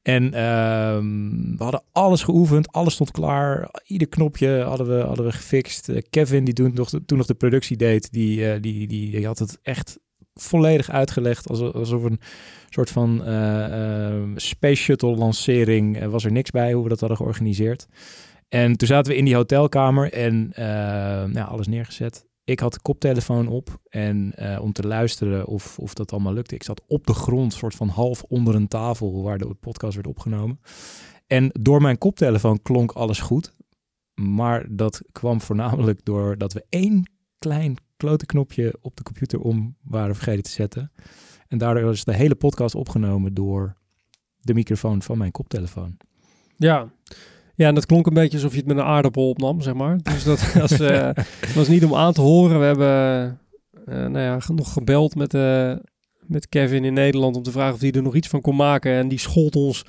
En 0.02 0.30
we 1.56 1.62
hadden 1.62 1.82
alles 1.92 2.22
geoefend, 2.22 2.72
alles 2.72 2.94
stond 2.94 3.10
klaar. 3.10 3.70
Ieder 3.86 4.08
knopje 4.08 4.60
hadden 4.60 4.86
we, 4.86 5.02
hadden 5.04 5.24
we 5.24 5.32
gefixt. 5.32 5.90
Kevin, 6.10 6.44
die 6.44 6.54
toen 6.54 6.74
nog, 6.74 6.90
de, 6.90 7.04
toen 7.04 7.18
nog 7.18 7.26
de 7.26 7.34
productie 7.34 7.76
deed, 7.76 8.12
die, 8.12 8.60
die, 8.60 8.86
die, 8.86 9.10
die 9.10 9.26
had 9.26 9.38
het 9.38 9.58
echt 9.62 9.98
volledig 10.34 10.90
uitgelegd. 10.90 11.48
Alsof, 11.48 12.02
een 12.02 12.20
soort 12.68 12.90
van 12.90 13.22
uh, 13.28 13.68
uh, 13.68 14.22
space 14.36 14.82
shuttle 14.82 15.16
lancering 15.16 16.04
was 16.04 16.24
er 16.24 16.32
niks 16.32 16.50
bij 16.50 16.72
hoe 16.72 16.82
we 16.82 16.88
dat 16.88 17.00
hadden 17.00 17.18
georganiseerd. 17.18 17.86
En 18.48 18.76
toen 18.76 18.88
zaten 18.88 19.12
we 19.12 19.18
in 19.18 19.24
die 19.24 19.34
hotelkamer 19.34 20.12
en 20.12 20.52
nou, 21.32 21.48
alles 21.48 21.66
neergezet. 21.66 22.26
Ik 22.44 22.60
had 22.60 22.72
de 22.72 22.80
koptelefoon 22.80 23.48
op 23.48 23.80
en 23.88 24.34
om 24.60 24.72
te 24.72 24.86
luisteren 24.86 25.46
of, 25.46 25.78
of 25.78 25.94
dat 25.94 26.12
allemaal 26.12 26.32
lukte. 26.32 26.54
Ik 26.54 26.62
zat 26.62 26.82
op 26.86 27.06
de 27.06 27.14
grond, 27.14 27.52
soort 27.52 27.74
van 27.74 27.88
half 27.88 28.22
onder 28.22 28.54
een 28.54 28.68
tafel 28.68 29.22
waar 29.22 29.38
de 29.38 29.54
podcast 29.54 29.94
werd 29.94 30.06
opgenomen. 30.06 30.60
En 31.26 31.50
door 31.60 31.82
mijn 31.82 31.98
koptelefoon 31.98 32.62
klonk 32.62 32.92
alles 32.92 33.20
goed. 33.20 33.54
Maar 34.14 34.66
dat 34.70 35.02
kwam 35.12 35.40
voornamelijk 35.40 36.04
doordat 36.04 36.52
we 36.52 36.64
één 36.68 37.10
klein 37.38 37.76
klote 37.96 38.26
knopje 38.26 38.74
op 38.80 38.96
de 38.96 39.02
computer 39.02 39.40
om 39.40 39.76
waren 39.82 40.14
vergeten 40.14 40.42
te 40.42 40.50
zetten. 40.50 40.92
En 41.48 41.58
daardoor 41.58 41.92
is 41.92 42.04
de 42.04 42.14
hele 42.14 42.34
podcast 42.34 42.74
opgenomen 42.74 43.34
door 43.34 43.76
de 44.40 44.54
microfoon 44.54 45.02
van 45.02 45.18
mijn 45.18 45.30
koptelefoon. 45.30 45.96
Ja. 46.56 46.92
Ja, 47.62 47.72
dat 47.72 47.86
klonk 47.86 48.06
een 48.06 48.14
beetje 48.14 48.36
alsof 48.36 48.52
je 48.52 48.58
het 48.58 48.66
met 48.66 48.76
een 48.76 48.82
aardappel 48.82 49.28
opnam, 49.28 49.60
zeg 49.60 49.74
maar. 49.74 49.98
Dus 50.02 50.24
dat 50.24 50.52
was, 50.60 50.80
uh, 50.80 51.10
was 51.54 51.68
niet 51.68 51.84
om 51.84 51.94
aan 51.94 52.12
te 52.12 52.20
horen. 52.20 52.58
We 52.58 52.64
hebben 52.64 53.38
uh, 53.88 54.06
nou 54.06 54.18
ja, 54.18 54.38
nog 54.54 54.72
gebeld 54.72 55.14
met, 55.14 55.32
met 56.26 56.48
Kevin 56.48 56.84
in 56.84 56.92
Nederland 56.92 57.36
om 57.36 57.42
te 57.42 57.50
vragen 57.50 57.74
of 57.74 57.80
hij 57.80 57.92
er 57.92 58.02
nog 58.02 58.14
iets 58.14 58.28
van 58.28 58.40
kon 58.40 58.56
maken. 58.56 58.92
En 58.92 59.08
die 59.08 59.18
schold 59.18 59.56
ons 59.56 59.84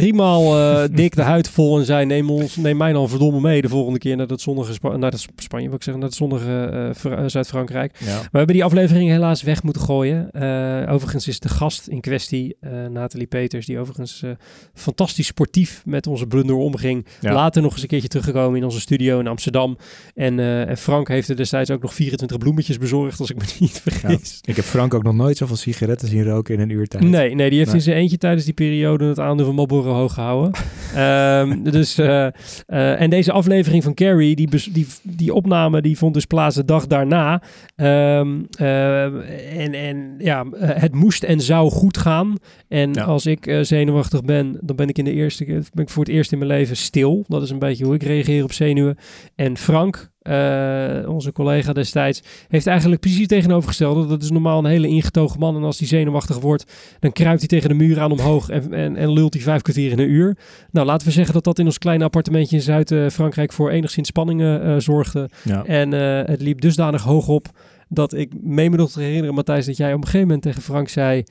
driemaal 0.00 0.58
uh, 0.58 0.84
dik 0.92 1.16
de 1.16 1.22
huid 1.22 1.48
vol 1.48 1.78
en 1.78 1.84
zei: 1.84 2.06
neem, 2.06 2.30
ons, 2.30 2.56
neem 2.56 2.76
mij 2.76 2.92
dan 2.92 3.08
verdomme 3.08 3.40
mee 3.40 3.62
de 3.62 3.68
volgende 3.68 3.98
keer 3.98 4.16
naar 4.16 4.26
dat 4.26 4.40
zonnige 4.40 4.72
Spa 4.72 4.96
naar 4.96 5.10
dat 5.10 5.26
Spanje, 5.36 5.66
wil 5.66 5.76
ik 5.76 5.82
zeggen, 5.82 6.02
naar 6.02 6.08
het 6.08 6.18
zonnige 6.18 6.94
uh, 7.06 7.22
Zuid-Frankrijk. 7.26 7.96
Ja. 7.98 8.20
We 8.20 8.38
hebben 8.38 8.54
die 8.54 8.64
aflevering 8.64 9.10
helaas 9.10 9.42
weg 9.42 9.62
moeten 9.62 9.82
gooien. 9.82 10.28
Uh, 10.32 10.92
overigens 10.92 11.28
is 11.28 11.40
de 11.40 11.48
gast 11.48 11.86
in 11.86 12.00
kwestie, 12.00 12.56
Nathalie 12.90 13.26
Peters, 13.26 13.66
die 13.66 13.78
overigens 13.78 14.22
fantastisch 14.74 15.26
sportief 15.26 15.82
met 15.84 16.06
onze 16.06 16.26
blunder 16.26 16.56
omging. 16.56 17.06
Ja. 17.20 17.32
Later 17.32 17.62
nog 17.62 17.72
eens 17.72 17.82
een 17.82 17.88
keertje 17.88 18.08
teruggekomen 18.08 18.58
in 18.58 18.64
onze 18.64 18.80
studio 18.80 19.18
in 19.18 19.26
Amsterdam. 19.26 19.78
En, 20.14 20.40
en 20.68 20.76
Frank 20.76 21.08
heeft 21.08 21.28
er 21.28 21.36
destijds 21.36 21.70
ook 21.70 21.82
nog 21.82 21.94
24 21.94 22.38
bloemetjes 22.38 22.78
bezorgd, 22.78 23.20
als 23.20 23.30
ik 23.30 23.36
me 23.36 23.44
niet 23.60 23.80
vergis. 23.80 24.38
Ja. 24.40 24.50
Ik 24.50 24.56
heb 24.56 24.64
Frank 24.64 24.94
ook 24.94 25.02
nog 25.02 25.14
nooit 25.14 25.36
zoveel 25.36 25.56
sigaretten 25.56 26.08
zien 26.08 26.24
roken 26.24 26.54
in 26.54 26.60
een 26.60 26.70
uur 26.70 26.86
tijd. 26.86 27.02
Nee, 27.02 27.34
nee 27.34 27.48
die 27.48 27.58
heeft 27.58 27.70
nee. 27.70 27.78
in 27.78 27.84
zijn 27.84 27.96
eentje 27.96 28.18
tijdens 28.18 28.44
die 28.44 28.54
periode 28.54 29.04
het 29.04 29.18
aandeel 29.18 29.46
van 29.46 29.54
Marlboro 29.54 29.87
hoog 29.94 30.14
gehouden. 30.14 30.52
um, 30.96 31.62
dus, 31.72 31.98
uh, 31.98 32.06
uh, 32.06 33.00
en 33.00 33.10
deze 33.10 33.32
aflevering 33.32 33.82
van 33.82 33.94
Carrie, 33.94 34.36
die, 34.36 34.48
die, 34.72 34.86
die 35.02 35.34
opname, 35.34 35.82
die 35.82 35.98
vond 35.98 36.14
dus 36.14 36.24
plaats 36.24 36.56
de 36.56 36.64
dag 36.64 36.86
daarna. 36.86 37.42
Um, 37.76 38.46
uh, 38.60 39.04
en, 39.60 39.72
en 39.72 40.14
ja, 40.18 40.44
het 40.58 40.94
moest 40.94 41.22
en 41.22 41.40
zou 41.40 41.70
goed 41.70 41.98
gaan. 41.98 42.34
En 42.68 42.92
ja. 42.92 43.02
als 43.02 43.26
ik 43.26 43.58
zenuwachtig 43.62 44.22
ben, 44.22 44.58
dan 44.60 44.76
ben 44.76 44.88
ik 44.88 44.98
in 44.98 45.04
de 45.04 45.12
eerste 45.12 45.44
keer, 45.44 45.62
ben 45.74 45.84
ik 45.84 45.90
voor 45.90 46.04
het 46.04 46.12
eerst 46.12 46.32
in 46.32 46.38
mijn 46.38 46.50
leven 46.50 46.76
stil. 46.76 47.24
Dat 47.28 47.42
is 47.42 47.50
een 47.50 47.58
beetje 47.58 47.84
hoe 47.84 47.94
ik 47.94 48.02
reageer 48.02 48.42
op 48.42 48.52
zenuwen. 48.52 48.96
En 49.36 49.56
Frank, 49.56 50.10
uh, 50.28 51.08
onze 51.08 51.32
collega 51.32 51.72
destijds, 51.72 52.22
heeft 52.48 52.66
eigenlijk 52.66 53.00
precies 53.00 53.26
tegenovergestelde. 53.26 54.06
Dat 54.06 54.22
is 54.22 54.30
normaal 54.30 54.58
een 54.58 54.70
hele 54.70 54.88
ingetogen 54.88 55.40
man. 55.40 55.56
En 55.56 55.62
als 55.62 55.78
hij 55.78 55.88
zenuwachtig 55.88 56.38
wordt, 56.38 56.72
dan 57.00 57.12
kruipt 57.12 57.38
hij 57.38 57.48
tegen 57.48 57.68
de 57.68 57.74
muur 57.74 58.00
aan 58.00 58.12
omhoog 58.12 58.48
en, 58.48 58.72
en, 58.72 58.96
en 58.96 59.12
lult 59.12 59.34
hij 59.34 59.42
vijf 59.42 59.62
kwartier 59.62 59.90
in 59.90 59.98
een 59.98 60.10
uur. 60.10 60.36
Nou, 60.70 60.86
laten 60.86 61.06
we 61.06 61.12
zeggen 61.12 61.34
dat 61.34 61.44
dat 61.44 61.58
in 61.58 61.64
ons 61.64 61.78
kleine 61.78 62.04
appartementje 62.04 62.56
in 62.56 62.62
Zuid-Frankrijk 62.62 63.52
voor 63.52 63.70
enigszins 63.70 64.08
spanningen 64.08 64.66
uh, 64.66 64.74
zorgde. 64.78 65.30
Ja. 65.44 65.64
En 65.64 65.92
uh, 65.92 66.20
het 66.24 66.40
liep 66.40 66.60
dusdanig 66.60 67.02
hoog 67.02 67.28
op 67.28 67.46
dat 67.88 68.14
ik 68.14 68.32
mee 68.42 68.70
me 68.70 68.76
nog 68.76 68.90
te 68.90 69.00
herinneren, 69.00 69.34
Matthijs, 69.34 69.66
dat 69.66 69.76
jij 69.76 69.92
op 69.92 69.98
een 69.98 70.04
gegeven 70.04 70.26
moment 70.26 70.42
tegen 70.42 70.62
Frank 70.62 70.88
zei... 70.88 71.24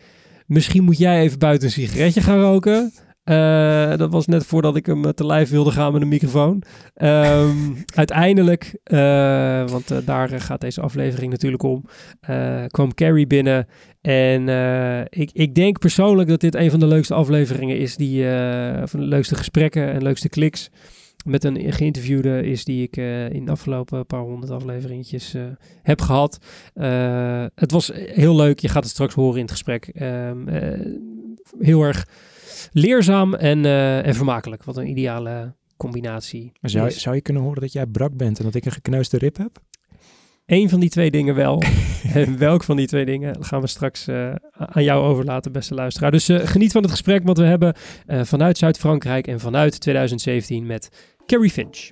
Misschien 0.48 0.84
moet 0.84 0.98
jij 0.98 1.22
even 1.22 1.40
buiten 1.40 1.68
een 1.68 1.74
sigaretje 1.74 2.22
gaan 2.22 2.40
roken. 2.40 2.92
Uh, 3.30 3.98
dat 3.98 4.12
was 4.12 4.26
net 4.28 4.46
voordat 4.46 4.76
ik 4.76 4.86
hem 4.86 5.14
te 5.14 5.26
lijf 5.26 5.50
wilde 5.50 5.72
gaan 5.72 5.94
met 5.94 6.02
een 6.02 6.08
microfoon. 6.08 6.64
Um, 7.02 7.84
uiteindelijk, 7.96 8.78
uh, 8.86 9.70
want 9.70 9.92
uh, 9.92 9.98
daar 10.06 10.42
gaat 10.42 10.62
deze 10.62 10.82
aflevering 10.82 11.32
natuurlijk 11.32 11.64
om, 11.64 11.84
kwam 12.68 12.94
Carrie 12.94 13.28
binnen. 13.28 13.68
En 14.02 14.48
ik, 15.10 15.30
ik 15.34 15.56
denk 15.56 15.80
persoonlijk 15.80 16.30
dat 16.30 16.40
dit 16.40 16.56
een 16.56 16.72
van 16.72 16.80
de 16.80 16.88
leukste 16.88 17.14
afleveringen 17.14 17.78
is, 17.78 17.96
die, 17.96 18.24
van 18.84 19.00
de 19.00 19.06
leukste 19.06 19.36
gesprekken 19.36 19.92
en 19.92 20.04
leukste 20.04 20.30
kliks 20.30 20.70
met 21.28 21.44
een 21.44 21.74
geïnterviewde 21.74 22.44
is 22.44 22.66
die 22.66 22.84
ik 22.84 22.98
uh, 22.98 23.30
in 23.30 23.46
de 23.46 23.52
afgelopen 23.52 24.06
paar 24.06 24.22
honderd 24.22 24.52
afleveringetjes 24.52 25.36
uh, 25.36 25.44
heb 25.82 26.02
gehad. 26.02 26.38
Uh, 26.76 27.46
het 27.56 27.72
was 27.72 27.92
heel 27.94 28.36
leuk. 28.36 28.60
Je 28.60 28.70
gaat 28.70 28.84
het 28.84 28.92
straks 28.92 29.14
horen 29.14 29.36
in 29.36 29.42
het 29.42 29.52
gesprek. 29.52 29.92
heel 31.60 31.82
erg 31.82 32.06
leerzaam 32.78 33.34
en, 33.34 33.66
en 34.04 34.16
vermakelijk. 34.16 34.64
Wat 34.64 34.78
een 34.78 34.90
ideale 34.90 35.56
combinatie. 35.78 36.52
Maar 36.62 36.70
zou, 36.70 36.88
is. 36.88 37.02
zou 37.02 37.16
je 37.16 37.22
kunnen 37.22 37.44
horen 37.44 37.62
dat 37.62 37.72
jij 37.72 37.86
brak 37.86 38.16
bent 38.16 38.38
en 38.38 38.46
dat 38.46 38.56
ik 38.56 38.66
een 38.66 38.72
gekneusde 38.72 39.18
rib 39.18 39.38
heb? 39.38 39.60
Eén 40.46 40.70
van 40.70 40.80
die 40.80 40.90
twee 40.90 41.12
dingen 41.12 41.36
wel. 41.36 41.62
en 42.14 42.38
welk 42.38 42.64
van 42.64 42.78
die 42.78 42.88
twee 42.88 43.06
dingen 43.06 43.44
gaan 43.44 43.62
we 43.62 43.68
straks 43.68 44.08
uh, 44.08 44.36
aan 44.52 44.84
jou 44.84 45.04
overlaten, 45.06 45.52
beste 45.52 45.74
luisteraar. 45.74 46.12
Dus 46.12 46.30
uh, 46.30 46.40
geniet 46.40 46.72
van 46.72 46.82
het 46.82 46.92
gesprek 46.92 47.24
wat 47.24 47.38
we 47.38 47.44
hebben 47.44 47.76
uh, 48.08 48.24
vanuit 48.24 48.58
Zuid-Frankrijk 48.58 49.28
en 49.28 49.40
vanuit 49.40 49.80
2017 49.80 50.66
met 50.66 50.90
Carrie 51.26 51.52
Finch. 51.52 51.90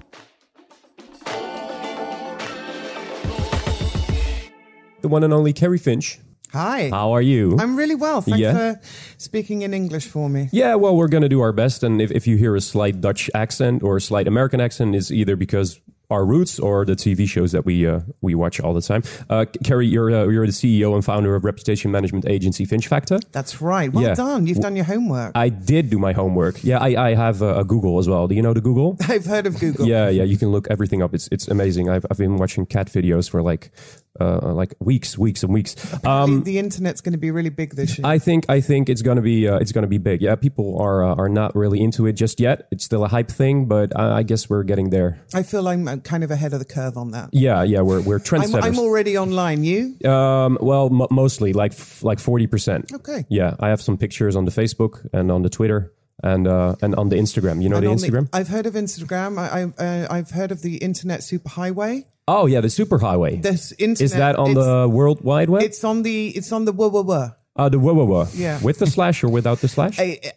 The 5.01 5.09
one 5.09 5.25
and 5.25 5.33
only 5.33 5.51
Carrie 5.51 5.79
Finch. 5.79 6.24
Hi. 6.53 6.89
How 6.89 7.11
are 7.13 7.21
you? 7.21 7.57
I'm 7.59 7.75
really 7.75 7.95
well. 7.95 8.21
Thanks 8.21 8.39
Yeah. 8.39 8.53
for 8.75 8.81
speaking 9.17 9.61
in 9.63 9.73
English 9.73 10.07
for 10.07 10.29
me. 10.29 10.49
Yeah, 10.51 10.75
well, 10.75 10.95
we're 10.95 11.07
going 11.09 11.23
to 11.23 11.29
do 11.29 11.41
our 11.41 11.51
best. 11.51 11.83
And 11.83 12.01
if, 12.01 12.11
if 12.11 12.27
you 12.27 12.37
hear 12.37 12.55
a 12.55 12.61
slight 12.61 13.01
Dutch 13.01 13.29
accent 13.33 13.83
or 13.83 13.97
a 13.97 14.01
slight 14.01 14.27
American 14.27 14.61
accent, 14.61 14.95
is 14.95 15.11
either 15.11 15.35
because 15.35 15.81
our 16.11 16.23
roots 16.23 16.59
or 16.59 16.85
the 16.85 16.95
TV 16.95 17.27
shows 17.27 17.51
that 17.51 17.65
we 17.65 17.87
uh, 17.87 17.99
we 18.21 18.35
watch 18.35 18.59
all 18.59 18.75
the 18.75 18.81
time. 18.81 19.01
Uh, 19.27 19.45
Kerrie, 19.63 19.87
you're 19.87 20.11
uh, 20.11 20.27
you're 20.27 20.45
the 20.45 20.51
CEO 20.53 20.93
and 20.93 21.03
founder 21.03 21.33
of 21.33 21.43
reputation 21.43 21.89
management 21.91 22.27
agency 22.29 22.63
Finch 22.63 22.87
Factor. 22.87 23.17
That's 23.31 23.59
right. 23.59 23.91
Well 23.91 24.03
Yeah. 24.03 24.13
done. 24.13 24.45
You've 24.45 24.59
done 24.59 24.75
your 24.75 24.85
homework. 24.85 25.31
I 25.35 25.49
did 25.49 25.89
do 25.89 25.97
my 25.97 26.13
homework. 26.13 26.63
Yeah, 26.63 26.77
I, 26.77 27.09
I 27.09 27.15
have 27.15 27.41
a, 27.41 27.61
a 27.61 27.63
Google 27.65 27.97
as 27.97 28.07
well. 28.07 28.27
Do 28.27 28.35
you 28.35 28.43
know 28.43 28.53
the 28.53 28.61
Google? 28.61 28.97
I've 29.09 29.25
heard 29.25 29.47
of 29.47 29.59
Google. 29.59 29.87
Yeah, 29.87 30.09
yeah. 30.09 30.23
You 30.23 30.37
can 30.37 30.49
look 30.49 30.67
everything 30.69 31.01
up. 31.01 31.15
It's 31.15 31.27
it's 31.31 31.47
amazing. 31.47 31.89
I've 31.89 32.05
I've 32.11 32.19
been 32.19 32.37
watching 32.37 32.67
cat 32.67 32.85
videos 32.87 33.27
for 33.27 33.41
like 33.41 33.71
uh, 34.19 34.53
like 34.53 34.73
weeks, 34.79 35.17
weeks 35.17 35.43
and 35.43 35.53
weeks. 35.53 35.75
Um, 36.05 36.39
the, 36.39 36.51
the 36.53 36.59
internet's 36.59 37.01
going 37.01 37.13
to 37.13 37.17
be 37.19 37.31
really 37.31 37.49
big 37.49 37.75
this 37.75 37.97
year. 37.97 38.07
I 38.07 38.19
think 38.19 38.45
I 38.49 38.61
think 38.61 38.89
it's 38.89 39.01
gonna 39.01 39.21
be 39.21 39.47
uh, 39.47 39.57
it's 39.57 39.71
gonna 39.71 39.87
be 39.87 39.97
big. 39.97 40.21
Yeah, 40.21 40.35
people 40.35 40.79
are 40.81 41.03
uh, 41.03 41.15
are 41.15 41.29
not 41.29 41.55
really 41.55 41.81
into 41.81 42.05
it 42.07 42.13
just 42.13 42.39
yet. 42.39 42.67
It's 42.71 42.83
still 42.85 43.03
a 43.03 43.07
hype 43.07 43.29
thing, 43.29 43.65
but 43.67 43.97
I, 43.97 44.17
I 44.19 44.23
guess 44.23 44.49
we're 44.49 44.63
getting 44.63 44.89
there. 44.89 45.19
I 45.33 45.43
feel 45.43 45.67
I'm 45.67 45.87
uh, 45.87 45.97
kind 45.97 46.23
of 46.23 46.31
ahead 46.31 46.53
of 46.53 46.59
the 46.59 46.65
curve 46.65 46.97
on 46.97 47.11
that. 47.11 47.29
Yeah, 47.33 47.63
yeah, 47.63 47.81
we're 47.81 48.01
we're 48.01 48.15
I'm, 48.15 48.21
trendsetters. 48.21 48.63
I'm 48.63 48.79
already 48.79 49.17
online. 49.17 49.63
You? 49.63 49.97
um, 50.09 50.57
well, 50.61 50.87
m- 50.87 51.07
mostly 51.11 51.53
like 51.53 51.71
f- 51.73 52.03
like 52.03 52.19
forty 52.19 52.47
percent. 52.47 52.91
Okay. 52.93 53.25
Yeah, 53.29 53.55
I 53.59 53.69
have 53.69 53.81
some 53.81 53.97
pictures 53.97 54.35
on 54.35 54.45
the 54.45 54.51
Facebook 54.51 55.07
and 55.13 55.31
on 55.31 55.41
the 55.41 55.49
Twitter. 55.49 55.91
and 56.23 56.47
uh, 56.47 56.75
and 56.81 56.95
on 56.95 57.09
the 57.09 57.17
Instagram. 57.17 57.61
You 57.61 57.67
know 57.69 57.77
And 57.77 57.85
the 57.85 57.91
Instagram? 57.91 58.29
I've 58.31 58.47
heard 58.47 58.65
of 58.65 58.73
Instagram. 58.75 59.37
I, 59.37 59.47
I, 59.59 59.85
uh, 59.85 60.07
I've 60.09 60.31
heard 60.31 60.51
of 60.51 60.61
the 60.61 60.77
Internet 60.77 61.19
Superhighway. 61.19 62.05
Oh 62.27 62.45
yeah, 62.45 62.61
the 62.61 62.67
superhighway. 62.67 63.41
This 63.41 63.71
internet 63.73 64.01
Is 64.01 64.13
that 64.13 64.35
on 64.35 64.51
it's, 64.51 64.59
the 64.59 64.87
World 64.89 65.21
Wide 65.21 65.49
Web? 65.49 65.63
It's 65.63 65.83
on 65.83 66.03
the. 66.03 66.29
It's 66.29 66.51
on 66.51 66.65
the. 66.65 66.71
Wah, 66.73 66.87
wah, 66.87 67.01
wah. 67.01 67.29
Uh, 67.55 67.69
the 67.69 67.79
wah, 67.79 67.93
wah, 67.93 68.03
wah. 68.03 68.27
Yeah. 68.33 68.59
With 68.61 68.79
the 68.79 68.87
slash 68.87 69.23
or 69.23 69.29
without 69.29 69.59
the 69.59 69.67
slash? 69.67 69.97
A, 69.99 70.19
a, 70.23 70.31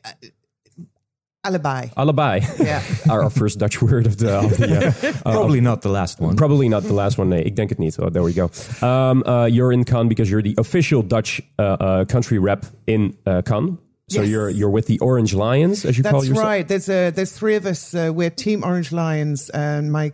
alibi. 1.45 1.89
Alibi. 1.97 2.41
Yeah. 2.61 2.83
our, 3.11 3.25
our 3.25 3.31
first 3.31 3.59
Dutch 3.59 3.83
word 3.83 4.07
of 4.07 4.19
the, 4.19 4.39
of 4.39 4.57
the 4.57 5.21
uh, 5.27 5.33
Probably 5.33 5.61
not 5.61 5.83
the 5.83 5.89
last 5.89 6.21
one. 6.21 6.37
Probably 6.37 6.69
not 6.69 6.85
the 6.85 6.93
last 6.93 7.19
one. 7.19 7.29
Nee, 7.29 7.43
ik 7.43 7.57
denk 7.57 7.71
het 7.71 7.79
niet. 7.79 7.99
Oh, 7.99 8.11
there 8.11 8.23
we 8.23 8.33
go. 8.33 8.51
Um, 8.83 9.23
uh, 9.27 9.47
you're 9.47 9.73
in 9.73 9.85
Cannes 9.85 10.09
because 10.09 10.31
you're 10.31 10.43
the 10.43 10.61
official 10.61 11.07
Dutch 11.07 11.41
uh, 11.59 11.77
uh, 11.81 12.05
country 12.05 12.39
rep 12.39 12.65
in 12.85 13.17
uh, 13.27 13.43
Cannes. 13.43 13.79
So 14.11 14.23
Yes. 14.23 14.31
you're 14.31 14.49
you're 14.51 14.71
with 14.71 14.87
the 14.87 14.99
Orange 15.01 15.35
Lions, 15.35 15.85
as 15.85 15.99
you 15.99 16.03
call 16.03 16.25
yourself. 16.25 16.37
That's 16.37 16.45
right. 16.47 16.67
There's 16.69 16.89
a, 16.89 17.11
there's 17.11 17.33
three 17.33 17.57
of 17.57 17.67
us. 17.67 17.95
Uh, 17.95 18.11
we're 18.15 18.31
Team 18.31 18.65
Orange 18.65 18.91
Lions, 18.91 19.51
and 19.51 19.93
my 19.93 20.13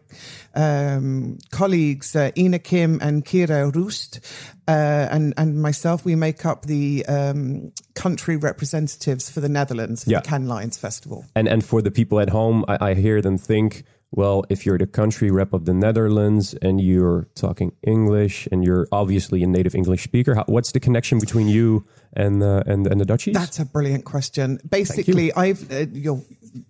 um, 0.54 1.38
colleagues 1.50 2.14
uh, 2.16 2.30
Ina 2.36 2.58
Kim 2.58 2.98
and 3.00 3.24
Kira 3.24 3.74
Roest, 3.74 4.20
uh, 4.68 4.70
and 5.10 5.32
and 5.36 5.60
myself. 5.62 6.04
We 6.04 6.14
make 6.16 6.44
up 6.44 6.66
the 6.66 7.04
um, 7.06 7.72
country 7.94 8.36
representatives 8.36 9.30
for 9.30 9.40
the 9.40 9.48
Netherlands 9.48 10.04
for 10.04 10.10
Yeah. 10.10 10.20
the 10.20 10.28
Cannes 10.28 10.48
Lions 10.48 10.76
Festival. 10.76 11.24
And 11.34 11.48
and 11.48 11.64
for 11.64 11.82
the 11.82 11.90
people 11.90 12.20
at 12.20 12.30
home, 12.30 12.64
I, 12.68 12.90
I 12.90 12.94
hear 12.94 13.20
them 13.22 13.38
think, 13.38 13.84
well, 14.16 14.44
if 14.49 14.64
you're 14.64 14.78
the 14.78 14.87
country 14.87 15.30
rep 15.30 15.52
of 15.52 15.64
the 15.64 15.75
Netherlands 15.75 16.54
and 16.62 16.80
you're 16.80 17.26
talking 17.35 17.73
English 17.83 18.49
and 18.52 18.64
you're 18.64 18.87
obviously 18.92 19.42
a 19.42 19.47
native 19.47 19.75
English 19.75 20.04
speaker, 20.04 20.35
how, 20.35 20.44
what's 20.47 20.73
the 20.73 20.80
connection 20.80 21.18
between 21.18 21.49
you 21.49 21.85
and 22.12 22.42
uh, 22.42 22.62
and 22.66 22.87
and 22.87 23.00
the 23.00 23.04
Dutchies? 23.04 23.35
That's 23.35 23.59
a 23.59 23.64
brilliant 23.64 24.04
question. 24.04 24.61
Basically, 24.68 25.33
I've 25.33 25.71
uh, 25.71 25.87
you're 25.92 26.23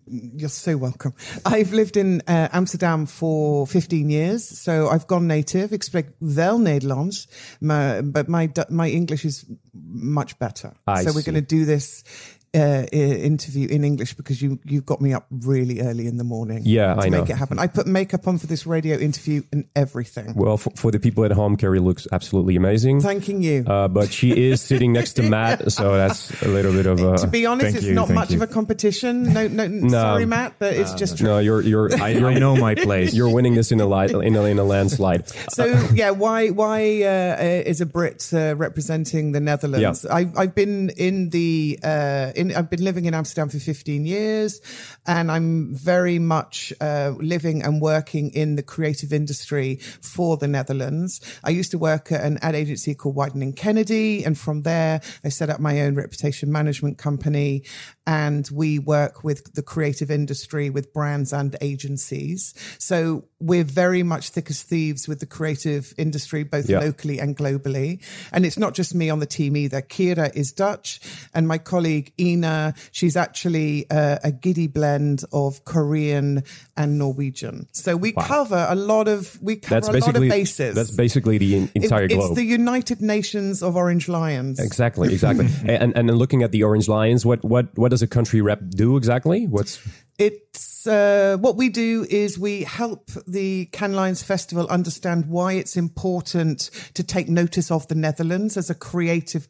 you're 0.06 0.48
so 0.48 0.76
welcome. 0.76 1.12
I've 1.44 1.72
lived 1.72 1.96
in 1.96 2.22
uh, 2.26 2.48
Amsterdam 2.52 3.06
for 3.06 3.66
15 3.66 4.08
years, 4.08 4.46
so 4.46 4.88
I've 4.88 5.06
gone 5.06 5.26
native. 5.26 5.70
Spreek 5.70 6.12
wel 6.20 6.58
Nederlands, 6.58 7.26
but 7.60 8.28
my 8.28 8.50
my 8.70 8.88
English 8.88 9.24
is 9.24 9.44
much 9.74 10.38
better. 10.38 10.72
I 10.86 11.02
so 11.04 11.12
we're 11.14 11.22
going 11.22 11.34
to 11.34 11.40
do 11.40 11.64
this. 11.64 12.04
Uh, 12.54 12.86
interview 12.92 13.66
in 13.68 13.82
English 13.84 14.14
because 14.14 14.40
you 14.40 14.60
you 14.64 14.80
got 14.80 15.00
me 15.00 15.12
up 15.12 15.26
really 15.30 15.80
early 15.80 16.06
in 16.06 16.18
the 16.18 16.24
morning. 16.24 16.62
Yeah, 16.64 16.94
to 16.94 17.00
I 17.00 17.08
know. 17.08 17.20
make 17.22 17.30
it 17.30 17.36
happen. 17.36 17.58
I 17.58 17.66
put 17.66 17.86
makeup 17.88 18.28
on 18.28 18.38
for 18.38 18.46
this 18.46 18.64
radio 18.64 18.96
interview 18.96 19.42
and 19.52 19.64
everything. 19.74 20.34
well, 20.36 20.56
for, 20.56 20.70
for 20.76 20.90
the 20.92 21.00
people 21.00 21.24
at 21.24 21.32
home, 21.32 21.56
Kerrie 21.56 21.80
looks 21.80 22.06
absolutely 22.12 22.54
amazing. 22.54 23.00
Thanking 23.00 23.42
you. 23.42 23.64
Uh, 23.66 23.88
but 23.88 24.12
she 24.12 24.30
is 24.50 24.60
sitting 24.60 24.92
next 24.92 25.14
to 25.14 25.22
Matt, 25.28 25.72
so 25.72 25.96
that's 25.96 26.42
a 26.42 26.48
little 26.48 26.70
bit 26.72 26.86
of 26.86 27.00
a. 27.02 27.18
to 27.18 27.26
be 27.26 27.44
honest, 27.44 27.64
thank 27.64 27.76
it's 27.76 27.86
you, 27.86 27.94
not 27.94 28.08
much 28.10 28.30
you. 28.30 28.36
of 28.36 28.42
a 28.48 28.52
competition. 28.52 29.32
No, 29.32 29.48
no, 29.48 29.88
sorry, 29.88 30.24
Matt, 30.26 30.54
but 30.60 30.74
it's 30.74 30.94
just 30.94 31.18
true. 31.18 31.26
no, 31.26 31.38
you're 31.40 31.60
you're 31.60 31.92
I, 32.00 32.10
I 32.14 32.34
know 32.38 32.54
my 32.56 32.74
place. 32.86 33.14
you're 33.14 33.30
winning 33.34 33.54
this 33.54 33.72
in 33.72 33.80
a 33.80 33.86
li- 33.86 34.12
in 34.26 34.36
a, 34.36 34.44
in 34.44 34.58
a 34.60 34.64
landslide. 34.64 35.28
So 35.50 35.64
yeah, 35.92 36.10
why 36.10 36.50
why 36.50 37.02
uh, 37.02 37.66
is 37.66 37.80
a 37.80 37.86
Brit 37.86 38.30
uh, 38.32 38.54
representing 38.56 39.32
the 39.32 39.40
Netherlands? 39.40 40.04
Yeah. 40.08 40.14
I, 40.14 40.30
I've 40.36 40.54
been 40.54 40.90
in 40.90 41.30
the 41.30 41.80
uh, 41.82 42.32
in 42.50 42.56
I've 42.56 42.70
been 42.70 42.84
living 42.84 43.04
in 43.06 43.14
Amsterdam 43.14 43.48
for 43.48 43.58
15 43.58 44.06
years, 44.06 44.60
and 45.06 45.30
I'm 45.30 45.74
very 45.74 46.18
much 46.18 46.72
uh, 46.80 47.12
living 47.18 47.62
and 47.62 47.80
working 47.80 48.30
in 48.30 48.56
the 48.56 48.62
creative 48.62 49.12
industry 49.12 49.76
for 50.00 50.36
the 50.36 50.48
Netherlands. 50.48 51.20
I 51.42 51.50
used 51.50 51.70
to 51.72 51.78
work 51.78 52.12
at 52.12 52.22
an 52.22 52.38
ad 52.42 52.54
agency 52.54 52.94
called 52.94 53.16
Wieden+Kennedy, 53.16 54.24
and 54.24 54.38
from 54.38 54.62
there 54.62 55.00
I 55.24 55.28
set 55.28 55.50
up 55.50 55.60
my 55.60 55.80
own 55.80 55.94
reputation 55.94 56.52
management 56.52 56.98
company, 56.98 57.64
and 58.06 58.48
we 58.52 58.78
work 58.78 59.24
with 59.24 59.54
the 59.54 59.62
creative 59.62 60.10
industry 60.10 60.70
with 60.70 60.92
brands 60.92 61.32
and 61.32 61.56
agencies. 61.60 62.54
So 62.78 63.24
we're 63.40 63.64
very 63.64 64.02
much 64.02 64.30
thick 64.30 64.50
as 64.50 64.62
thieves 64.62 65.06
with 65.08 65.20
the 65.20 65.26
creative 65.26 65.94
industry, 65.96 66.44
both 66.44 66.68
Yeah. 66.68 66.80
locally 66.80 67.18
and 67.18 67.36
globally. 67.36 68.00
And 68.32 68.44
it's 68.44 68.58
not 68.58 68.74
just 68.74 68.94
me 68.94 69.10
on 69.10 69.20
the 69.20 69.26
team 69.26 69.56
either. 69.56 69.80
Kira 69.82 70.34
is 70.34 70.52
Dutch, 70.52 71.00
and 71.34 71.46
my 71.48 71.58
colleague 71.58 72.12
Ina, 72.20 72.74
she's 72.90 73.16
actually 73.16 73.88
uh, 73.90 74.18
a 74.22 74.32
giddy 74.32 74.66
blend 74.66 75.24
of 75.32 75.64
Korean 75.64 76.42
and 76.76 76.98
Norwegian. 76.98 77.68
So 77.72 77.96
we 77.96 78.12
cover 78.12 78.66
a 78.68 78.74
lot 78.74 79.08
of 79.08 79.38
we 79.42 79.56
cover 79.56 79.80
That's 79.80 79.88
a 79.88 80.06
lot 80.10 80.16
of 80.16 80.22
bases. 80.28 80.74
that's 80.74 80.90
basically 80.90 81.38
the 81.38 81.56
in- 81.56 81.70
It- 81.74 81.84
entire 81.84 82.04
it's 82.04 82.34
the 82.34 82.44
United 82.44 83.00
Nations 83.00 83.62
of 83.62 83.76
Orange 83.76 84.08
Lions. 84.08 84.58
Exactly, 84.60 85.12
exactly. 85.12 85.48
and 85.66 85.96
and 85.96 86.08
then 86.08 86.16
looking 86.16 86.42
at 86.42 86.52
the 86.52 86.62
Orange 86.64 86.88
Lions, 86.88 87.24
what 87.24 87.42
what 87.44 87.66
what 87.78 87.93
does 87.94 88.02
a 88.02 88.08
country 88.08 88.40
rep 88.40 88.58
do 88.70 88.96
exactly? 88.96 89.46
What's 89.46 89.80
It's 90.18 90.86
uh, 90.86 91.38
what 91.40 91.56
we 91.56 91.70
do 91.70 92.06
is 92.08 92.38
we 92.38 92.62
help 92.62 93.10
the 93.26 93.66
Cannes 93.66 93.94
Lions 93.94 94.22
Festival 94.22 94.68
understand 94.68 95.26
why 95.26 95.54
it's 95.54 95.76
important 95.76 96.70
to 96.94 97.02
take 97.02 97.28
notice 97.28 97.70
of 97.70 97.88
the 97.88 97.94
Netherlands 97.94 98.56
as 98.56 98.70
a 98.70 98.74
creative, 98.74 99.48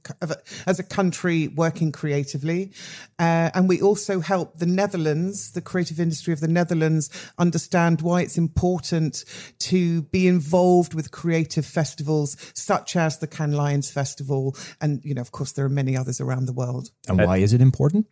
as 0.66 0.78
a 0.78 0.82
country 0.82 1.48
working 1.48 1.92
creatively, 1.92 2.72
uh, 3.18 3.50
and 3.54 3.68
we 3.68 3.82
also 3.82 4.20
help 4.20 4.58
the 4.58 4.66
Netherlands, 4.66 5.52
the 5.52 5.60
creative 5.60 6.00
industry 6.00 6.32
of 6.32 6.40
the 6.40 6.48
Netherlands, 6.48 7.10
understand 7.36 8.00
why 8.00 8.22
it's 8.22 8.38
important 8.38 9.24
to 9.58 10.02
be 10.02 10.26
involved 10.26 10.94
with 10.94 11.10
creative 11.10 11.66
festivals 11.66 12.36
such 12.54 12.96
as 12.96 13.18
the 13.18 13.26
Cannes 13.26 13.54
Lions 13.56 13.90
Festival, 13.90 14.56
and 14.80 15.04
you 15.04 15.14
know, 15.14 15.20
of 15.20 15.32
course, 15.32 15.52
there 15.52 15.66
are 15.66 15.70
many 15.70 15.96
others 15.96 16.20
around 16.20 16.46
the 16.46 16.52
world. 16.52 16.90
And 17.08 17.18
why 17.18 17.38
is 17.38 17.52
it 17.52 17.60
important? 17.60 18.06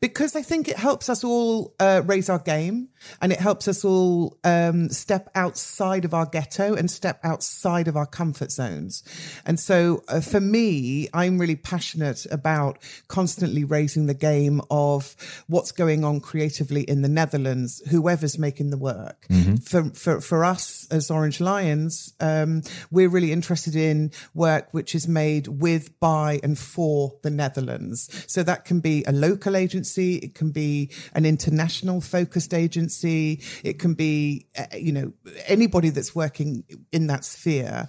because 0.00 0.36
I 0.36 0.42
think 0.42 0.68
it 0.68 0.76
helps 0.76 1.08
us 1.08 1.24
all 1.24 1.74
uh, 1.92 2.02
raise 2.02 2.28
our 2.28 2.38
game 2.38 2.88
and 3.20 3.32
it 3.32 3.40
helps 3.40 3.68
us 3.68 3.84
all 3.84 4.38
um, 4.44 4.88
step 4.88 5.28
outside 5.34 6.04
of 6.04 6.14
our 6.14 6.26
ghetto 6.26 6.74
and 6.74 6.90
step 6.90 7.20
outside 7.24 7.88
of 7.88 7.96
our 7.96 8.06
comfort 8.06 8.50
zones. 8.52 9.02
And 9.44 9.58
so 9.58 10.02
uh, 10.08 10.20
for 10.20 10.40
me, 10.40 11.08
I'm 11.12 11.38
really 11.38 11.56
passionate 11.56 12.26
about 12.30 12.78
constantly 13.08 13.64
raising 13.64 14.06
the 14.06 14.14
game 14.14 14.60
of 14.70 15.16
what's 15.46 15.72
going 15.72 16.04
on 16.04 16.20
creatively 16.20 16.82
in 16.82 17.02
the 17.02 17.08
Netherlands, 17.08 17.82
whoever's 17.90 18.38
making 18.38 18.70
the 18.70 18.78
work. 18.78 19.26
For, 19.58 19.84
for, 19.90 20.20
for 20.20 20.44
us 20.44 20.86
as 20.90 21.10
Orange 21.10 21.40
Lions, 21.40 22.14
um, 22.20 22.62
we're 22.90 23.08
really 23.08 23.32
interested 23.32 23.76
in 23.76 24.12
work 24.34 24.68
which 24.72 24.94
is 24.94 25.08
made 25.08 25.48
with, 25.48 25.98
by, 26.00 26.40
and 26.42 26.58
for 26.58 27.14
the 27.22 27.30
Netherlands. 27.30 28.24
So 28.28 28.42
that 28.42 28.64
can 28.64 28.80
be 28.80 29.04
a 29.06 29.12
local 29.12 29.56
agency, 29.56 30.16
it 30.16 30.34
can 30.34 30.50
be 30.50 30.90
an 31.14 31.24
international 31.24 31.81
focused 32.00 32.54
agency, 32.54 33.42
it 33.62 33.78
can 33.78 33.94
be, 33.94 34.46
uh, 34.56 34.66
you 34.76 34.92
know, 34.92 35.12
anybody 35.46 35.90
that's 35.90 36.14
working 36.14 36.64
in 36.92 37.06
that 37.08 37.24
sphere. 37.24 37.88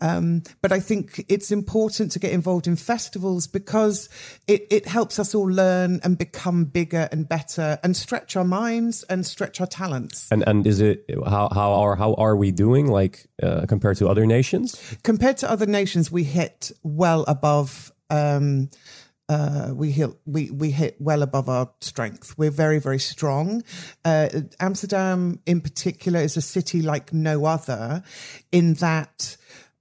Um, 0.00 0.42
but 0.60 0.72
I 0.72 0.80
think 0.80 1.24
it's 1.28 1.52
important 1.52 2.12
to 2.12 2.18
get 2.18 2.32
involved 2.32 2.66
in 2.66 2.76
festivals 2.76 3.46
because 3.46 4.08
it, 4.48 4.66
it 4.70 4.86
helps 4.86 5.18
us 5.18 5.34
all 5.34 5.48
learn 5.48 6.00
and 6.02 6.18
become 6.18 6.64
bigger 6.64 7.08
and 7.12 7.28
better 7.28 7.78
and 7.84 7.96
stretch 7.96 8.36
our 8.36 8.44
minds 8.44 9.04
and 9.04 9.24
stretch 9.24 9.60
our 9.60 9.66
talents. 9.66 10.30
and 10.30 10.42
and 10.46 10.66
is 10.66 10.80
it 10.80 11.04
how 11.26 11.48
how 11.52 11.72
are 11.72 11.96
how 11.96 12.14
are 12.14 12.36
we 12.36 12.50
doing 12.50 12.86
like 12.88 13.26
uh, 13.42 13.66
compared 13.66 13.96
to 13.98 14.08
other 14.08 14.26
nations? 14.26 14.80
compared 15.02 15.36
to 15.38 15.50
other 15.50 15.66
nations, 15.66 16.10
we 16.10 16.24
hit 16.24 16.72
well 16.82 17.24
above. 17.28 17.92
Um, 18.10 18.68
uh, 19.28 19.70
we 19.74 19.90
hit 19.90 20.10
we 20.26 20.50
we 20.50 20.70
hit 20.70 20.96
well 21.00 21.22
above 21.22 21.48
our 21.48 21.70
strength. 21.80 22.36
We're 22.36 22.50
very 22.50 22.78
very 22.78 22.98
strong. 22.98 23.62
Uh, 24.04 24.28
Amsterdam, 24.60 25.40
in 25.46 25.60
particular, 25.60 26.20
is 26.20 26.36
a 26.36 26.42
city 26.42 26.82
like 26.82 27.12
no 27.12 27.44
other, 27.44 28.02
in 28.50 28.74
that. 28.74 29.36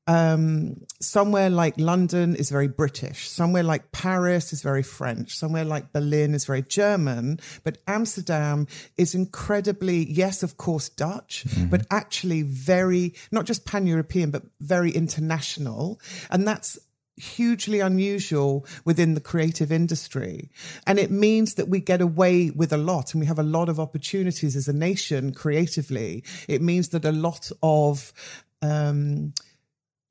Um, 0.08 0.82
somewhere 1.00 1.50
like 1.50 1.76
London 1.78 2.36
is 2.36 2.50
very 2.50 2.68
British. 2.68 3.30
Somewhere 3.30 3.64
like 3.64 3.92
Paris 3.92 4.52
is 4.52 4.62
very 4.62 4.84
French. 4.84 5.38
Somewhere 5.38 5.64
like 5.64 5.94
Berlin 5.94 6.34
is 6.34 6.44
very 6.44 6.64
German. 6.64 7.40
But 7.64 7.78
Amsterdam 7.88 8.68
is 8.98 9.14
incredibly, 9.14 10.12
yes, 10.12 10.42
of 10.42 10.58
course, 10.58 10.90
Dutch, 10.90 11.46
but 11.70 11.86
actually 11.92 12.42
very, 12.42 13.14
not 13.32 13.46
just 13.46 13.64
pan 13.66 13.86
European, 13.86 14.32
but 14.32 14.44
very 14.60 14.92
international. 14.92 16.02
And 16.32 16.48
that's 16.48 16.80
hugely 17.22 17.80
unusual 17.80 18.66
within 18.84 19.14
the 19.14 19.22
creative 19.22 19.72
industry. 19.72 20.50
And 20.88 21.00
it 21.00 21.12
means 21.12 21.56
that 21.56 21.70
we 21.70 21.80
get 21.80 22.02
away 22.02 22.50
with 22.50 22.74
a 22.74 22.78
lot 22.78 23.14
and 23.14 23.22
we 23.22 23.28
have 23.28 23.40
a 23.40 23.44
lot 23.44 23.70
of 23.70 23.80
opportunities 23.80 24.56
as 24.56 24.68
a 24.68 24.74
nation 24.74 25.34
creatively. 25.34 26.24
It 26.48 26.62
means 26.62 26.90
that 26.90 27.06
a 27.06 27.12
lot 27.12 27.52
of, 27.62 28.12
um, 28.62 29.34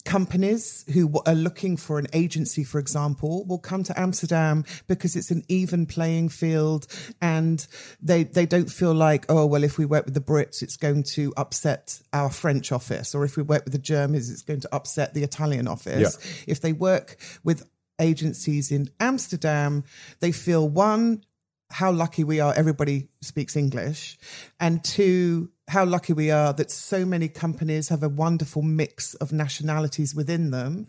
companies 0.04 0.84
who 0.92 1.12
are 1.26 1.34
looking 1.34 1.76
for 1.76 1.98
an 1.98 2.06
agency, 2.12 2.64
for 2.64 2.78
example, 2.78 3.44
will 3.46 3.58
come 3.58 3.82
to 3.84 3.98
Amsterdam 3.98 4.64
because 4.86 5.16
it's 5.16 5.30
an 5.30 5.44
even 5.48 5.86
playing 5.86 6.28
field 6.28 6.86
and 7.20 7.66
they, 8.00 8.24
they 8.24 8.46
don't 8.46 8.70
feel 8.70 8.94
like, 8.94 9.26
oh, 9.28 9.46
well, 9.46 9.64
if 9.64 9.78
we 9.78 9.84
work 9.84 10.04
with 10.04 10.14
the 10.14 10.20
Brits, 10.20 10.62
it's 10.62 10.76
going 10.76 11.02
to 11.02 11.32
upset 11.36 12.00
our 12.12 12.30
French 12.30 12.72
office. 12.72 13.14
Or 13.14 13.24
if 13.24 13.36
we 13.36 13.42
work 13.42 13.64
with 13.64 13.72
the 13.72 13.78
Germans, 13.78 14.30
it's 14.30 14.42
going 14.42 14.60
to 14.60 14.74
upset 14.74 15.14
the 15.14 15.22
Italian 15.22 15.68
office. 15.68 16.18
If 16.46 16.60
they 16.60 16.72
work 16.72 17.16
with 17.44 17.68
agencies 18.00 18.72
in 18.72 18.90
Amsterdam, 18.98 19.84
they 20.20 20.32
feel 20.32 20.68
one, 20.68 21.24
how 21.70 21.92
lucky 21.92 22.24
we 22.24 22.40
are 22.40 22.52
everybody 22.54 23.08
speaks 23.20 23.54
English, 23.56 24.18
and 24.58 24.82
two, 24.82 25.50
how 25.70 25.84
lucky 25.84 26.12
we 26.12 26.30
are 26.30 26.52
that 26.52 26.70
so 26.70 27.04
many 27.04 27.28
companies 27.28 27.88
have 27.88 28.02
a 28.02 28.08
wonderful 28.08 28.62
mix 28.62 29.14
of 29.14 29.32
nationalities 29.32 30.14
within 30.14 30.50
them. 30.50 30.86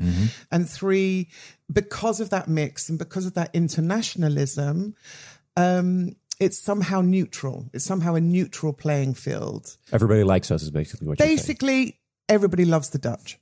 And 0.51 0.69
three, 0.69 1.29
because 1.71 2.19
of 2.19 2.29
that 2.31 2.47
mix 2.47 2.89
and 2.89 2.97
because 2.97 3.25
of 3.25 3.33
that 3.35 3.49
internationalism, 3.53 4.95
um, 5.55 6.15
it's 6.39 6.59
somehow 6.59 7.01
neutral. 7.01 7.69
It's 7.73 7.85
somehow 7.85 8.15
a 8.15 8.21
neutral 8.21 8.73
playing 8.73 9.13
field. 9.13 9.77
Everybody 9.91 10.23
likes 10.23 10.49
us, 10.49 10.63
is 10.63 10.71
basically 10.71 11.07
what 11.07 11.19
you're 11.19 11.27
saying. 11.27 11.37
Basically, 11.37 11.99
everybody 12.27 12.65
loves 12.65 12.89
the 12.89 12.97
Dutch. 12.97 13.37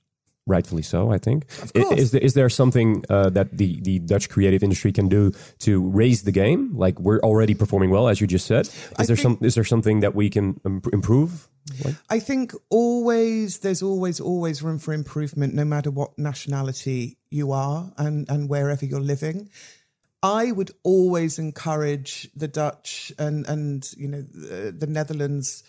Rightfully 0.49 0.81
so, 0.81 1.11
I 1.11 1.19
think. 1.19 1.45
Is, 1.75 2.09
there, 2.09 2.21
is 2.21 2.33
there 2.33 2.49
something 2.49 3.05
uh, 3.07 3.29
that 3.29 3.55
the, 3.55 3.79
the 3.81 3.99
Dutch 3.99 4.29
creative 4.29 4.63
industry 4.63 4.91
can 4.91 5.07
do 5.07 5.31
to 5.59 5.87
raise 5.87 6.23
the 6.23 6.31
game? 6.31 6.75
Like 6.75 6.99
we're 6.99 7.19
already 7.19 7.53
performing 7.53 7.91
well, 7.91 8.07
as 8.07 8.19
you 8.19 8.25
just 8.25 8.47
said. 8.47 8.65
Is 8.65 8.93
I 8.97 9.05
there 9.05 9.15
some? 9.15 9.37
Is 9.41 9.53
there 9.53 9.63
something 9.63 9.99
that 9.99 10.15
we 10.15 10.27
can 10.31 10.59
improve? 10.65 11.47
Like, 11.85 11.95
I 12.09 12.19
think 12.19 12.53
always 12.71 13.59
there's 13.59 13.83
always 13.83 14.19
always 14.19 14.63
room 14.63 14.79
for 14.79 14.91
improvement, 14.91 15.53
no 15.53 15.65
matter 15.65 15.91
what 15.91 16.17
nationality 16.17 17.19
you 17.29 17.51
are 17.51 17.93
and 17.95 18.27
and 18.27 18.49
wherever 18.49 18.85
you're 18.85 18.99
living. 18.99 19.49
I 20.21 20.51
would 20.51 20.71
always 20.83 21.39
encourage 21.39 22.29
the 22.35 22.47
Dutch 22.47 23.13
and 23.19 23.47
and 23.47 23.87
you 23.95 24.07
know 24.07 24.21
the, 24.21 24.71
the 24.75 24.87
Netherlands, 24.87 25.63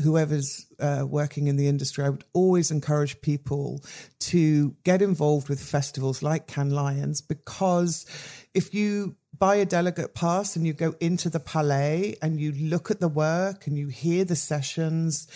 whoever's 0.00 0.66
uh, 0.80 1.04
working 1.06 1.46
in 1.46 1.56
the 1.56 1.68
industry. 1.68 2.04
I 2.04 2.10
would 2.10 2.24
always 2.32 2.70
encourage 2.70 3.20
people 3.20 3.84
to 4.20 4.74
get 4.84 5.02
involved 5.02 5.48
with 5.48 5.60
festivals 5.62 6.22
like 6.22 6.46
Cannes 6.46 6.72
Lions 6.72 7.20
because 7.20 8.06
if 8.54 8.74
you 8.74 9.16
buy 9.38 9.56
a 9.56 9.64
delegate 9.64 10.14
pass 10.14 10.56
and 10.56 10.66
you 10.66 10.72
go 10.72 10.94
into 11.00 11.28
the 11.28 11.40
palais 11.40 12.14
and 12.22 12.40
you 12.40 12.52
look 12.52 12.90
at 12.90 13.00
the 13.00 13.08
work 13.08 13.66
and 13.66 13.76
you 13.76 13.88
hear 13.88 14.24
the 14.24 14.36
sessions 14.36 15.26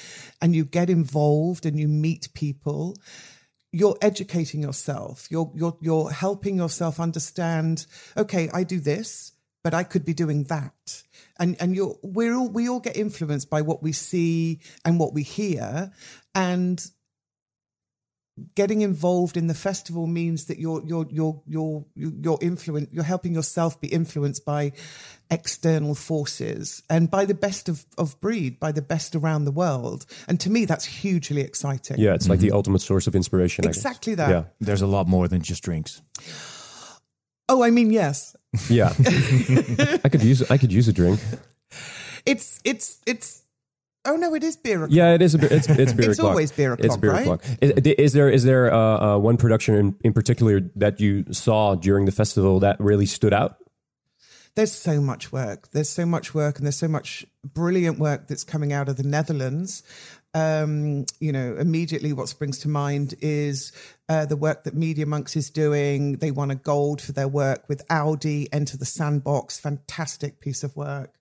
and 0.41 0.55
you 0.55 0.65
get 0.65 0.89
involved 0.89 1.67
and 1.67 1.79
you 1.79 1.89
meet 1.89 2.33
people 2.33 2.95
you're 3.73 3.97
educating 4.01 4.63
yourself 4.63 5.27
you're 5.31 5.51
you're 5.55 5.77
you're 5.81 6.11
helping 6.11 6.57
yourself 6.57 7.01
understand 7.01 7.87
okay 8.17 8.49
i 8.55 8.63
do 8.63 8.79
this 8.79 9.33
but 9.65 9.75
i 9.75 9.83
could 9.83 10.05
be 10.05 10.15
doing 10.15 10.45
that 10.45 11.03
and 11.39 11.57
and 11.61 11.75
you're 11.75 11.97
we're 12.03 12.35
all 12.35 12.49
we 12.49 12.69
all 12.69 12.81
get 12.81 12.97
influenced 12.97 13.51
by 13.51 13.63
what 13.63 13.83
we 13.83 13.93
see 13.93 14.61
and 14.85 14.99
what 14.99 15.13
we 15.15 15.23
hear. 15.23 15.93
And 16.35 16.85
getting 18.55 18.83
involved 18.83 19.37
in 19.37 19.47
the 19.47 19.55
festival 19.55 20.07
means 20.07 20.47
that 20.47 20.59
you're 20.59 20.83
you're 20.85 21.07
you're 21.11 21.43
you're 21.47 21.85
you're 21.95 22.39
influenced 22.43 22.93
you're 22.93 23.05
helping 23.05 23.35
yourself 23.35 23.81
be 23.81 23.89
influenced 23.89 24.45
by 24.45 24.73
external 25.31 25.95
forces 25.95 26.83
and 26.91 27.11
by 27.11 27.25
the 27.25 27.35
best 27.35 27.69
of, 27.69 27.85
of 27.97 28.21
breed 28.21 28.61
by 28.61 28.73
the 28.73 28.83
best 28.83 29.15
around 29.15 29.45
the 29.45 29.51
world. 29.53 30.05
And 30.29 30.39
to 30.41 30.51
me 30.51 30.67
that's 30.67 30.85
hugely 30.85 31.41
exciting. 31.41 31.99
Yeah, 31.99 32.15
it's 32.15 32.29
like 32.29 32.41
the 32.41 32.49
mm-hmm. 32.49 32.57
ultimate 32.57 32.81
source 32.81 33.07
of 33.07 33.15
inspiration. 33.15 33.65
Exactly 33.65 34.15
that. 34.17 34.29
Yeah, 34.29 34.45
There's 34.61 34.83
a 34.83 34.87
lot 34.87 35.09
more 35.09 35.29
than 35.29 35.41
just 35.41 35.63
drinks. 35.63 36.03
oh 37.49 37.63
i 37.63 37.71
mean 37.71 37.91
yes 37.91 38.37
yeah. 38.69 38.93
I 40.05 40.09
could 40.09 40.23
use. 40.23 40.49
I 40.51 40.59
could 40.59 40.73
use 40.73 40.89
a 40.89 40.93
drink. 40.93 41.21
it's 42.25 42.61
it's 42.65 42.99
it's 43.07 43.43
oh 44.05 44.17
no 44.17 44.35
it 44.35 44.43
is 44.45 44.57
beer 44.57 44.77
o'clock. 44.85 44.91
Yeah, 44.91 45.15
it 45.15 45.23
is. 45.23 45.35
A, 45.35 45.55
it's 45.55 45.69
it's 45.69 45.93
beer 45.93 46.11
It's 46.11 46.19
o'clock. 46.19 46.31
always 46.31 46.53
beer 46.53 46.75
It's 46.75 46.85
o'clock, 46.85 47.01
beer 47.01 47.11
right? 47.13 47.23
o'clock. 47.23 47.45
Is, 47.61 47.71
is 47.71 48.13
there 48.13 48.31
is 48.31 48.45
there 48.45 48.73
uh, 48.73 48.79
uh, 49.15 49.19
one 49.19 49.37
production 49.37 49.75
in, 49.75 49.97
in 50.05 50.13
particular 50.13 50.61
that 50.77 51.01
you 51.01 51.25
saw 51.33 51.75
during 51.75 52.05
the 52.07 52.13
festival 52.13 52.61
that 52.61 52.81
really 52.81 53.07
stood 53.07 53.33
out? 53.33 53.57
there's 54.57 54.73
so 54.73 55.03
much 55.03 55.33
work. 55.33 55.71
There's 55.73 55.91
so 55.91 56.07
much 56.07 56.35
work, 56.35 56.57
and 56.57 56.65
there's 56.65 56.79
so 56.79 56.89
much 56.89 57.27
brilliant 57.45 57.99
work 57.99 58.27
that's 58.27 58.43
coming 58.43 58.73
out 58.73 58.89
of 58.89 58.97
the 58.97 59.03
Netherlands. 59.03 59.83
Um, 60.35 61.07
you 61.19 61.33
know, 61.33 61.57
immediately 61.57 62.13
what 62.13 62.29
springs 62.29 62.59
to 62.61 62.69
mind 62.69 63.15
is 63.23 63.73
uh, 64.09 64.27
the 64.27 64.37
work 64.37 64.65
that 64.65 64.75
Media 64.75 65.07
Monks 65.07 65.35
is 65.35 65.49
doing. 65.49 66.19
They 66.19 66.31
won 66.31 66.51
a 66.51 66.55
gold 66.55 67.01
for 67.01 67.13
their 67.13 67.29
work 67.29 67.69
with 67.69 67.83
Audi, 67.89 68.53
Enter 68.53 68.77
the 68.77 68.85
Sandbox, 68.85 69.59
fantastic 69.59 70.41
piece 70.41 70.63
of 70.63 70.77
work. 70.77 71.15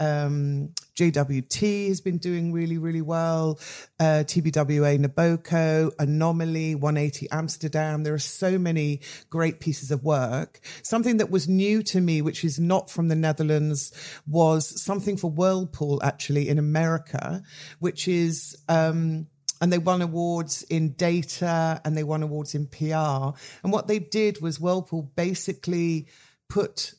Um, 0.00 0.70
JWT 0.96 1.88
has 1.88 2.00
been 2.00 2.18
doing 2.18 2.52
really, 2.52 2.76
really 2.76 3.00
well. 3.00 3.58
Uh, 3.98 4.24
TBWA 4.26 5.04
Neboko, 5.04 5.90
Anomaly, 5.98 6.74
180 6.74 7.28
Amsterdam. 7.30 8.02
There 8.02 8.14
are 8.14 8.18
so 8.18 8.58
many 8.58 9.00
great 9.30 9.60
pieces 9.60 9.90
of 9.90 10.04
work. 10.04 10.60
Something 10.82 11.16
that 11.16 11.30
was 11.30 11.48
new 11.48 11.82
to 11.84 12.00
me, 12.00 12.20
which 12.20 12.44
is 12.44 12.60
not 12.60 12.90
from 12.90 13.08
the 13.08 13.16
Netherlands, 13.16 13.92
was 14.26 14.82
something 14.82 15.16
for 15.16 15.30
Whirlpool 15.30 16.00
actually 16.02 16.48
in 16.48 16.58
America, 16.58 17.42
which 17.78 18.06
is, 18.06 18.56
um, 18.68 19.26
and 19.60 19.72
they 19.72 19.78
won 19.78 20.02
awards 20.02 20.62
in 20.64 20.92
data 20.92 21.80
and 21.84 21.96
they 21.96 22.04
won 22.04 22.22
awards 22.22 22.54
in 22.54 22.66
PR. 22.66 23.36
And 23.62 23.72
what 23.72 23.86
they 23.86 23.98
did 23.98 24.42
was 24.42 24.60
Whirlpool 24.60 25.10
basically 25.14 26.08
put 26.48 26.94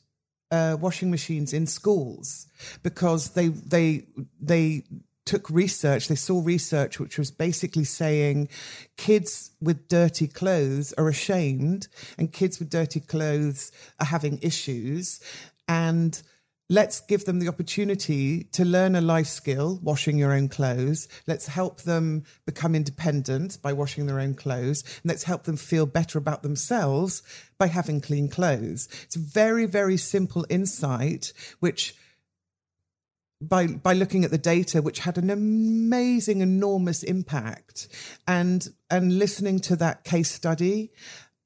uh, 0.54 0.76
washing 0.76 1.10
machines 1.10 1.52
in 1.52 1.66
schools 1.66 2.46
because 2.82 3.30
they 3.30 3.48
they 3.48 4.06
they 4.40 4.84
took 5.24 5.50
research 5.50 6.06
they 6.06 6.14
saw 6.14 6.40
research 6.44 7.00
which 7.00 7.18
was 7.18 7.30
basically 7.30 7.82
saying 7.82 8.48
kids 8.96 9.50
with 9.60 9.88
dirty 9.88 10.28
clothes 10.28 10.92
are 10.98 11.08
ashamed 11.08 11.88
and 12.18 12.32
kids 12.32 12.58
with 12.58 12.70
dirty 12.70 13.00
clothes 13.00 13.72
are 13.98 14.06
having 14.06 14.38
issues 14.42 15.20
and 15.66 16.22
let's 16.70 17.00
give 17.00 17.24
them 17.24 17.38
the 17.38 17.48
opportunity 17.48 18.44
to 18.44 18.64
learn 18.64 18.96
a 18.96 19.00
life 19.00 19.26
skill, 19.26 19.78
washing 19.82 20.18
your 20.18 20.32
own 20.32 20.48
clothes. 20.48 21.08
Let's 21.26 21.46
help 21.46 21.82
them 21.82 22.24
become 22.46 22.74
independent 22.74 23.60
by 23.60 23.72
washing 23.72 24.06
their 24.06 24.20
own 24.20 24.34
clothes. 24.34 24.82
And 25.02 25.10
let's 25.10 25.24
help 25.24 25.44
them 25.44 25.56
feel 25.56 25.86
better 25.86 26.18
about 26.18 26.42
themselves 26.42 27.22
by 27.58 27.66
having 27.66 28.00
clean 28.00 28.28
clothes. 28.28 28.88
It's 29.04 29.16
a 29.16 29.20
very, 29.20 29.66
very 29.66 29.96
simple 29.96 30.46
insight, 30.48 31.32
which 31.60 31.94
by 33.40 33.66
by 33.66 33.92
looking 33.92 34.24
at 34.24 34.30
the 34.30 34.38
data 34.38 34.80
which 34.80 35.00
had 35.00 35.18
an 35.18 35.28
amazing 35.28 36.40
enormous 36.40 37.02
impact 37.02 37.88
and 38.26 38.68
and 38.88 39.18
listening 39.18 39.58
to 39.58 39.76
that 39.76 40.04
case 40.04 40.30
study 40.30 40.90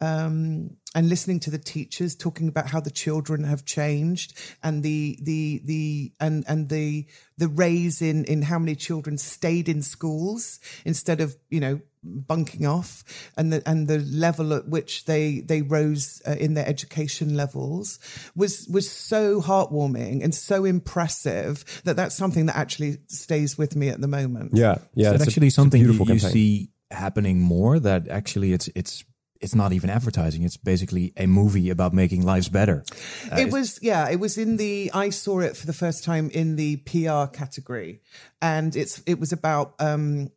um, 0.01 0.77
and 0.95 1.09
listening 1.09 1.41
to 1.41 1.51
the 1.51 1.59
teachers 1.59 2.15
talking 2.15 2.49
about 2.49 2.69
how 2.69 2.81
the 2.81 2.91
children 2.91 3.45
have 3.45 3.65
changed 3.65 4.33
and 4.63 4.83
the 4.83 5.19
the 5.23 5.61
the 5.65 6.13
and 6.21 6.45
and 6.49 6.69
the 6.69 7.07
the 7.37 7.49
raise 7.49 8.01
in 8.01 8.25
in 8.25 8.43
how 8.43 8.59
many 8.59 8.75
children 8.75 9.19
stayed 9.19 9.69
in 9.69 9.83
schools 9.83 10.61
instead 10.85 11.21
of 11.21 11.37
you 11.51 11.61
know 11.61 11.81
bunking 12.05 12.65
off 12.65 13.03
and 13.37 13.53
the 13.53 13.63
and 13.69 13.89
the 13.89 13.99
level 13.99 14.55
at 14.55 14.69
which 14.69 15.05
they 15.05 15.41
they 15.41 15.63
rose 15.63 16.23
uh, 16.27 16.37
in 16.39 16.55
their 16.55 16.67
education 16.67 17.37
levels 17.37 17.99
was 18.37 18.67
was 18.73 18.89
so 18.91 19.41
heartwarming 19.43 20.23
and 20.23 20.33
so 20.35 20.65
impressive 20.65 21.65
that 21.85 21.97
that's 21.97 22.15
something 22.17 22.47
that 22.47 22.57
actually 22.57 22.99
stays 23.09 23.59
with 23.59 23.75
me 23.75 23.89
at 23.89 24.01
the 24.01 24.09
moment 24.09 24.53
Yeah, 24.55 24.77
yeah. 24.95 25.09
Is 25.09 25.15
it's 25.15 25.25
that 25.25 25.29
actually 25.29 25.49
a 25.49 25.51
something 25.51 25.83
you, 25.83 25.93
you 25.93 25.99
campaign. 25.99 26.19
see 26.21 26.71
happening 26.91 27.41
more? 27.41 27.79
That 27.79 28.09
actually 28.09 28.53
it's 28.53 28.69
it's 28.75 29.05
it's 29.41 29.55
not 29.55 29.73
even 29.73 29.91
advertising. 29.91 30.43
It's 30.43 30.57
basically 30.57 31.13
a 31.17 31.27
movie 31.27 31.71
about 31.71 31.93
making 31.93 32.23
lives 32.25 32.49
better. 32.49 32.85
Uh, 33.33 33.37
it 33.37 33.53
was 33.53 33.79
yeah 33.83 34.09
it 34.11 34.19
was 34.21 34.37
in 34.39 34.57
the 34.57 34.91
i 34.95 35.11
saw 35.11 35.41
it 35.41 35.57
for 35.57 35.67
the 35.67 35.73
first 35.73 36.05
time 36.05 36.31
in 36.31 36.57
the 36.57 36.77
pr 36.79 37.27
category 37.33 38.01
and 38.43 38.75
it's 38.77 39.03
it 39.07 39.19
was 39.21 39.33
about 39.33 39.75
um 39.81 40.31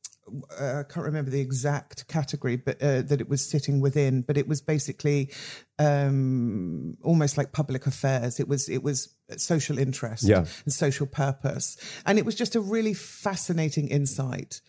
uh, 0.60 0.80
I 0.80 0.84
can't 0.84 1.06
remember 1.06 1.30
the 1.32 1.42
exact 1.42 2.08
category, 2.08 2.56
but 2.56 2.82
uh, 2.82 3.02
that 3.02 3.20
it 3.20 3.28
was 3.28 3.44
sitting 3.50 3.82
within. 3.82 4.22
But 4.22 4.38
it 4.38 4.48
was 4.48 4.62
basically 4.62 5.30
um, 5.80 6.96
almost 7.04 7.38
like 7.38 7.52
public 7.52 7.86
affairs. 7.88 8.40
It 8.40 8.48
was 8.48 8.70
it 8.70 8.84
was 8.84 9.14
social 9.38 9.78
interest 9.78 10.24
Yeah. 10.24 10.46
and 10.64 10.74
social 10.74 11.06
purpose, 11.08 11.78
and 12.06 12.18
it 12.18 12.26
was 12.26 12.36
just 12.36 12.56
a 12.56 12.62
really 12.62 12.94
fascinating 12.94 13.88
insight. 13.90 14.62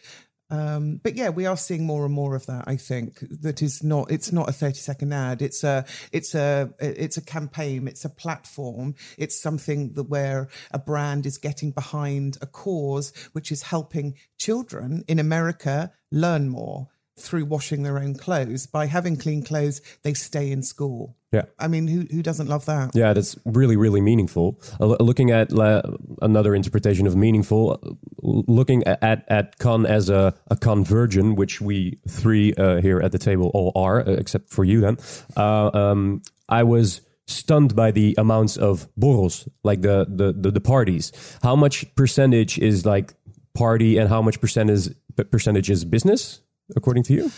Um, 0.52 1.00
but 1.02 1.16
yeah, 1.16 1.30
we 1.30 1.46
are 1.46 1.56
seeing 1.56 1.86
more 1.86 2.04
and 2.04 2.12
more 2.12 2.36
of 2.36 2.44
that. 2.44 2.64
I 2.66 2.76
think 2.76 3.20
that 3.40 3.62
is 3.62 3.82
not. 3.82 4.10
It's 4.10 4.32
not 4.32 4.50
a 4.50 4.52
thirty 4.52 4.78
second 4.78 5.12
ad. 5.14 5.40
It's 5.40 5.64
a. 5.64 5.86
It's 6.12 6.34
a. 6.34 6.70
It's 6.78 7.16
a 7.16 7.22
campaign. 7.22 7.88
It's 7.88 8.04
a 8.04 8.10
platform. 8.10 8.94
It's 9.16 9.40
something 9.40 9.94
that 9.94 10.10
where 10.10 10.48
a 10.70 10.78
brand 10.78 11.24
is 11.24 11.38
getting 11.38 11.70
behind 11.70 12.36
a 12.42 12.46
cause, 12.46 13.14
which 13.32 13.50
is 13.50 13.62
helping 13.62 14.14
children 14.38 15.04
in 15.08 15.18
America 15.18 15.90
learn 16.10 16.50
more 16.50 16.88
through 17.18 17.44
washing 17.44 17.82
their 17.82 17.98
own 17.98 18.14
clothes. 18.14 18.66
By 18.66 18.86
having 18.86 19.16
clean 19.16 19.42
clothes, 19.42 19.80
they 20.02 20.14
stay 20.14 20.50
in 20.50 20.62
school. 20.62 21.16
Yeah. 21.32 21.44
I 21.58 21.68
mean, 21.68 21.88
who 21.88 22.06
who 22.10 22.22
doesn't 22.22 22.48
love 22.48 22.66
that? 22.66 22.94
Yeah, 22.94 23.12
that's 23.14 23.38
really, 23.46 23.76
really 23.76 24.00
meaningful. 24.00 24.60
Uh, 24.80 24.96
looking 25.00 25.30
at 25.30 25.50
la- 25.50 25.82
another 26.20 26.54
interpretation 26.54 27.06
of 27.06 27.16
meaningful, 27.16 27.98
looking 28.22 28.84
at 28.84 29.24
at 29.28 29.58
con 29.58 29.86
as 29.86 30.10
a, 30.10 30.34
a 30.50 30.56
conversion, 30.56 31.34
which 31.34 31.60
we 31.60 31.98
three 32.08 32.52
uh, 32.54 32.80
here 32.80 33.00
at 33.00 33.12
the 33.12 33.18
table 33.18 33.50
all 33.54 33.72
are, 33.74 34.00
uh, 34.00 34.12
except 34.12 34.50
for 34.50 34.64
you. 34.64 34.80
Then, 34.82 34.98
uh, 35.36 35.70
um, 35.72 36.22
I 36.48 36.64
was 36.64 37.00
stunned 37.26 37.74
by 37.74 37.90
the 37.90 38.14
amounts 38.18 38.56
of 38.56 38.88
borrels, 38.96 39.48
like 39.64 39.82
the, 39.82 40.06
the, 40.08 40.32
the, 40.32 40.50
the 40.50 40.60
parties. 40.60 41.12
How 41.42 41.56
much 41.56 41.94
percentage 41.94 42.58
is 42.58 42.84
like 42.84 43.14
party 43.54 43.96
and 43.96 44.08
how 44.08 44.22
much 44.22 44.40
percentage, 44.40 44.88
percentage 45.30 45.70
is 45.70 45.84
business, 45.84 46.40
according 46.76 47.02
to 47.04 47.14
you? 47.14 47.30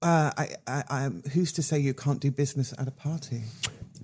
Uh, 0.00 0.32
I, 0.36 0.48
I, 0.66 0.84
I'm, 0.90 1.22
who's 1.32 1.52
to 1.52 1.62
say 1.62 1.78
you 1.78 1.94
can't 1.94 2.20
do 2.20 2.30
business 2.30 2.74
at 2.76 2.88
a 2.88 2.90
party? 2.90 3.42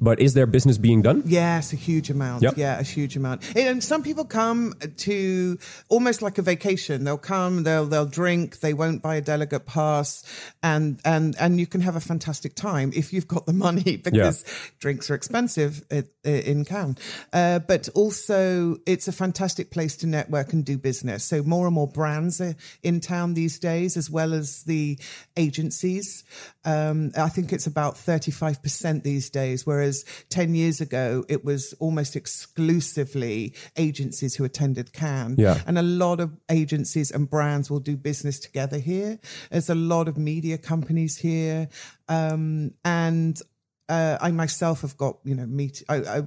But 0.00 0.20
is 0.20 0.34
there 0.34 0.46
business 0.46 0.78
being 0.78 1.02
done? 1.02 1.22
Yes, 1.26 1.72
a 1.72 1.76
huge 1.76 2.10
amount. 2.10 2.42
Yep. 2.42 2.54
Yeah, 2.56 2.78
a 2.78 2.82
huge 2.82 3.16
amount. 3.16 3.56
And 3.56 3.82
some 3.82 4.02
people 4.02 4.24
come 4.24 4.74
to 4.98 5.58
almost 5.88 6.22
like 6.22 6.38
a 6.38 6.42
vacation. 6.42 7.04
They'll 7.04 7.18
come, 7.18 7.64
they'll 7.64 7.86
they'll 7.86 8.06
drink, 8.06 8.60
they 8.60 8.74
won't 8.74 9.02
buy 9.02 9.16
a 9.16 9.20
delegate 9.20 9.66
pass, 9.66 10.22
and 10.62 11.00
and 11.04 11.36
and 11.38 11.58
you 11.58 11.66
can 11.66 11.80
have 11.80 11.96
a 11.96 12.00
fantastic 12.00 12.54
time 12.54 12.92
if 12.94 13.12
you've 13.12 13.28
got 13.28 13.46
the 13.46 13.52
money 13.52 13.96
because 14.04 14.44
drinks 14.78 15.10
are 15.10 15.14
expensive 15.14 15.84
in, 15.90 16.08
in 16.24 16.64
Cannes. 16.64 16.98
Uh, 17.32 17.58
but 17.58 17.88
also, 17.94 18.76
it's 18.86 19.08
a 19.08 19.12
fantastic 19.12 19.70
place 19.70 19.96
to 19.96 20.06
network 20.06 20.52
and 20.52 20.64
do 20.64 20.78
business. 20.78 21.24
So 21.24 21.42
more 21.42 21.66
and 21.66 21.74
more 21.74 21.88
brands 21.88 22.40
are 22.40 22.54
in 22.82 23.00
town 23.00 23.34
these 23.34 23.58
days, 23.58 23.96
as 23.96 24.10
well 24.10 24.32
as 24.32 24.62
the 24.64 24.98
agencies. 25.36 26.24
Um, 26.68 27.10
I 27.16 27.30
think 27.30 27.52
it's 27.52 27.66
about 27.66 27.96
thirty 27.96 28.30
five 28.30 28.62
percent 28.62 29.02
these 29.02 29.30
days, 29.30 29.66
whereas 29.66 29.78
whereas 29.78 30.04
10 30.30 30.54
years 30.54 30.80
ago 30.80 31.24
it 31.28 31.44
was 31.44 31.74
almost 31.78 32.16
exclusively 32.16 33.54
agencies 33.76 34.34
who 34.34 34.44
attended 34.44 34.92
Cannes. 34.92 35.36
Yeah. 35.38 35.60
And 35.66 35.78
a 35.78 35.82
lot 35.82 36.20
of 36.20 36.36
agencies 36.50 37.10
and 37.10 37.28
brands 37.28 37.70
will 37.70 37.80
do 37.80 37.96
business 37.96 38.38
together 38.38 38.78
here. 38.78 39.18
There's 39.50 39.70
a 39.70 39.74
lot 39.74 40.08
of 40.08 40.18
media 40.18 40.58
companies 40.58 41.16
here. 41.16 41.68
Um, 42.08 42.72
and 42.84 43.40
uh, 43.88 44.18
I 44.20 44.30
myself 44.32 44.82
have 44.82 44.96
got, 44.96 45.18
you 45.24 45.34
know, 45.34 45.46
meet. 45.46 45.82
I, 45.88 45.96
I, 45.96 46.22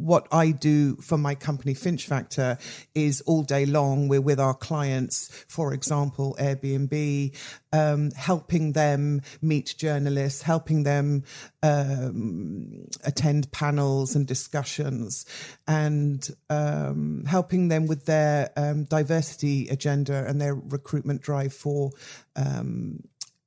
what 0.00 0.26
I 0.32 0.50
do 0.50 0.96
for 0.96 1.18
my 1.18 1.34
company, 1.34 1.74
Finch 1.74 2.06
Factor, 2.06 2.58
is 2.94 3.20
all 3.22 3.42
day 3.42 3.66
long. 3.66 4.08
We're 4.08 4.20
with 4.20 4.40
our 4.40 4.54
clients, 4.54 5.28
for 5.48 5.72
example, 5.72 6.36
Airbnb, 6.38 7.36
um, 7.72 8.10
helping 8.12 8.72
them 8.72 9.22
meet 9.42 9.74
journalists, 9.78 10.42
helping 10.42 10.82
them 10.82 11.24
um, 11.62 12.86
attend 13.04 13.52
panels 13.52 14.16
and 14.16 14.26
discussions, 14.26 15.26
and 15.66 16.28
um, 16.48 17.24
helping 17.26 17.68
them 17.68 17.86
with 17.86 18.06
their 18.06 18.50
um, 18.56 18.84
diversity 18.84 19.68
agenda 19.68 20.24
and 20.26 20.40
their 20.40 20.54
recruitment 20.54 21.22
drive 21.22 21.52
for 21.52 21.90
um, 22.36 23.00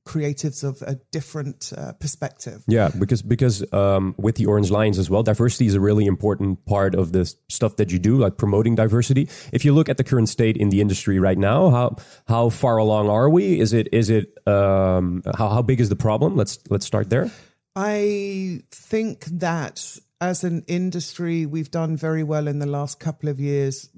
creatives 0.05 0.63
of 0.63 0.81
a 0.81 0.95
different 1.11 1.71
uh, 1.77 1.93
perspective. 1.93 2.63
Yeah, 2.67 2.89
because 2.97 3.21
because 3.21 3.63
um, 3.73 4.15
with 4.17 4.35
the 4.35 4.45
Orange 4.45 4.71
Lions 4.71 4.99
as 4.99 5.09
well, 5.09 5.23
diversity 5.23 5.65
is 5.65 5.75
a 5.75 5.79
really 5.79 6.05
important 6.05 6.65
part 6.65 6.95
of 6.95 7.11
the 7.11 7.33
stuff 7.49 7.77
that 7.77 7.91
you 7.91 7.99
do, 7.99 8.17
like 8.17 8.37
promoting 8.37 8.75
diversity. 8.75 9.29
If 9.51 9.65
you 9.65 9.73
look 9.73 9.89
at 9.89 9.97
the 9.97 10.03
current 10.03 10.29
state 10.29 10.57
in 10.57 10.69
the 10.69 10.81
industry 10.81 11.19
right 11.19 11.37
now, 11.37 11.69
how 11.69 11.95
how 12.27 12.49
far 12.49 12.77
along 12.77 13.09
are 13.09 13.29
we? 13.29 13.59
Is 13.59 13.73
it 13.73 13.87
is 13.91 14.09
it 14.09 14.37
um, 14.47 15.23
how 15.37 15.49
how 15.49 15.61
big 15.61 15.79
is 15.79 15.89
the 15.89 15.95
problem? 15.95 16.35
Let's 16.35 16.59
let's 16.69 16.85
start 16.85 17.09
there. 17.09 17.31
I 17.75 18.61
think 18.71 19.25
that 19.25 19.97
as 20.21 20.43
an 20.43 20.63
industry, 20.67 21.45
we've 21.45 21.71
done 21.71 21.97
very 21.97 22.23
well 22.23 22.47
in 22.47 22.59
the 22.59 22.67
last 22.67 22.99
couple 22.99 23.29
of 23.29 23.39
years 23.39 23.89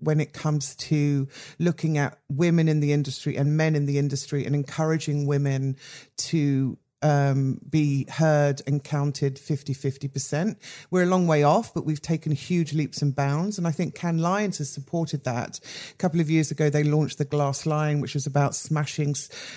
when 0.00 0.20
it 0.20 0.32
comes 0.32 0.74
to 0.76 1.28
looking 1.58 1.98
at 1.98 2.18
women 2.28 2.68
in 2.68 2.80
the 2.80 2.92
industry 2.92 3.36
and 3.36 3.56
men 3.56 3.74
in 3.74 3.86
the 3.86 3.98
industry 3.98 4.44
and 4.44 4.54
encouraging 4.54 5.26
women 5.26 5.76
to 6.16 6.78
um, 7.02 7.60
be 7.68 8.06
heard 8.08 8.62
and 8.66 8.82
counted 8.82 9.38
50 9.38 9.74
50%. 9.74 10.56
We're 10.90 11.04
a 11.04 11.06
long 11.06 11.26
way 11.26 11.42
off, 11.42 11.72
but 11.72 11.84
we've 11.84 12.02
taken 12.02 12.32
huge 12.32 12.72
leaps 12.72 13.02
and 13.02 13.14
bounds. 13.14 13.58
And 13.58 13.66
I 13.66 13.70
think 13.70 13.94
Cannes 13.94 14.18
Lions 14.18 14.58
has 14.58 14.70
supported 14.70 15.24
that. 15.24 15.60
A 15.92 15.94
couple 15.96 16.20
of 16.20 16.30
years 16.30 16.50
ago, 16.50 16.70
they 16.70 16.82
launched 16.82 17.18
the 17.18 17.24
Glass 17.24 17.66
Lion, 17.66 18.00
which 18.00 18.14
was 18.14 18.26
about 18.26 18.54
smashing, 18.54 19.14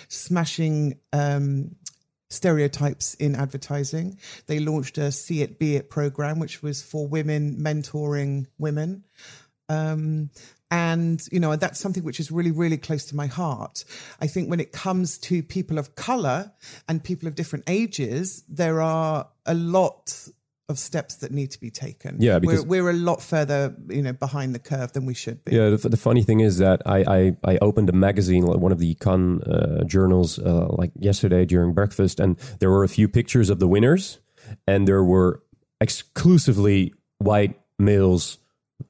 smashing, 0.08 1.00
um, 1.14 1.76
stereotypes 2.30 3.14
in 3.16 3.36
advertising. 3.36 4.18
They 4.48 4.60
launched 4.60 4.98
a 4.98 5.12
See 5.12 5.42
It 5.42 5.60
Be 5.60 5.76
It 5.76 5.90
program, 5.90 6.40
which 6.40 6.64
was 6.64 6.82
for 6.82 7.08
women 7.08 7.58
mentoring 7.58 8.48
women. 8.58 9.04
Um, 9.72 10.30
and, 10.70 11.22
you 11.32 11.40
know, 11.40 11.56
that's 11.58 11.80
something 11.80 12.04
which 12.04 12.20
is 12.20 12.32
really, 12.32 12.52
really 12.52 12.78
close 12.78 13.06
to 13.06 13.16
my 13.16 13.28
heart. 13.28 13.84
I 14.22 14.28
think 14.28 14.50
when 14.50 14.60
it 14.60 14.72
comes 14.72 15.18
to 15.20 15.44
people 15.44 15.78
of 15.78 15.96
color 15.96 16.54
and 16.88 17.04
people 17.04 17.28
of 17.28 17.36
different 17.36 17.66
ages, 17.68 18.44
there 18.48 18.82
are 18.82 19.28
a 19.46 19.54
lot 19.54 20.30
of 20.70 20.80
steps 20.80 21.16
that 21.18 21.32
need 21.32 21.52
to 21.52 21.60
be 21.60 21.70
taken. 21.70 22.16
Yeah, 22.20 22.40
because 22.40 22.66
we're, 22.66 22.84
we're 22.84 22.92
a 22.92 22.94
lot 22.94 23.22
further, 23.22 23.76
you 23.90 24.02
know, 24.02 24.14
behind 24.14 24.56
the 24.56 24.60
curve 24.60 24.94
than 24.94 25.06
we 25.06 25.14
should 25.14 25.44
be. 25.44 25.56
Yeah, 25.58 25.70
the, 25.72 25.90
the 25.90 25.98
funny 25.98 26.24
thing 26.24 26.40
is 26.40 26.58
that 26.60 26.82
I, 26.86 27.04
I, 27.18 27.38
I 27.44 27.58
opened 27.62 27.90
a 27.90 27.94
magazine, 27.94 28.46
one 28.46 28.72
of 28.72 28.80
the 28.80 28.96
con 28.96 29.44
uh, 29.44 29.84
journals, 29.84 30.40
uh, 30.40 30.68
like 30.70 30.92
yesterday 30.98 31.46
during 31.46 31.74
breakfast, 31.74 32.22
and 32.22 32.38
there 32.60 32.72
were 32.72 32.86
a 32.86 32.90
few 32.90 33.10
pictures 33.10 33.50
of 33.50 33.60
the 33.60 33.68
winners, 33.68 34.20
and 34.66 34.88
there 34.88 35.04
were 35.04 35.44
exclusively 35.82 36.94
white 37.18 37.60
males 37.78 38.38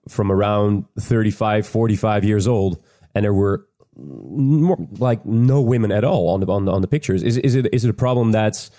from 0.08 0.32
around 0.32 0.86
35, 1.00 1.68
45 1.68 2.24
years 2.24 2.48
old, 2.48 2.84
and 3.16 3.26
there 3.26 3.34
were 3.34 3.68
more, 3.96 4.78
like 4.98 5.26
no 5.26 5.62
women 5.62 5.92
at 5.92 6.04
all 6.04 6.30
on 6.30 6.40
the 6.40 6.48
on 6.48 6.66
the, 6.66 6.72
on 6.72 6.82
the 6.82 6.88
pictures. 6.88 7.24
Is 7.24 7.38
is 7.38 7.56
it 7.56 7.74
is 7.74 7.86
it 7.86 7.90
a 7.90 7.94
problem 7.94 8.32
that's 8.32 8.72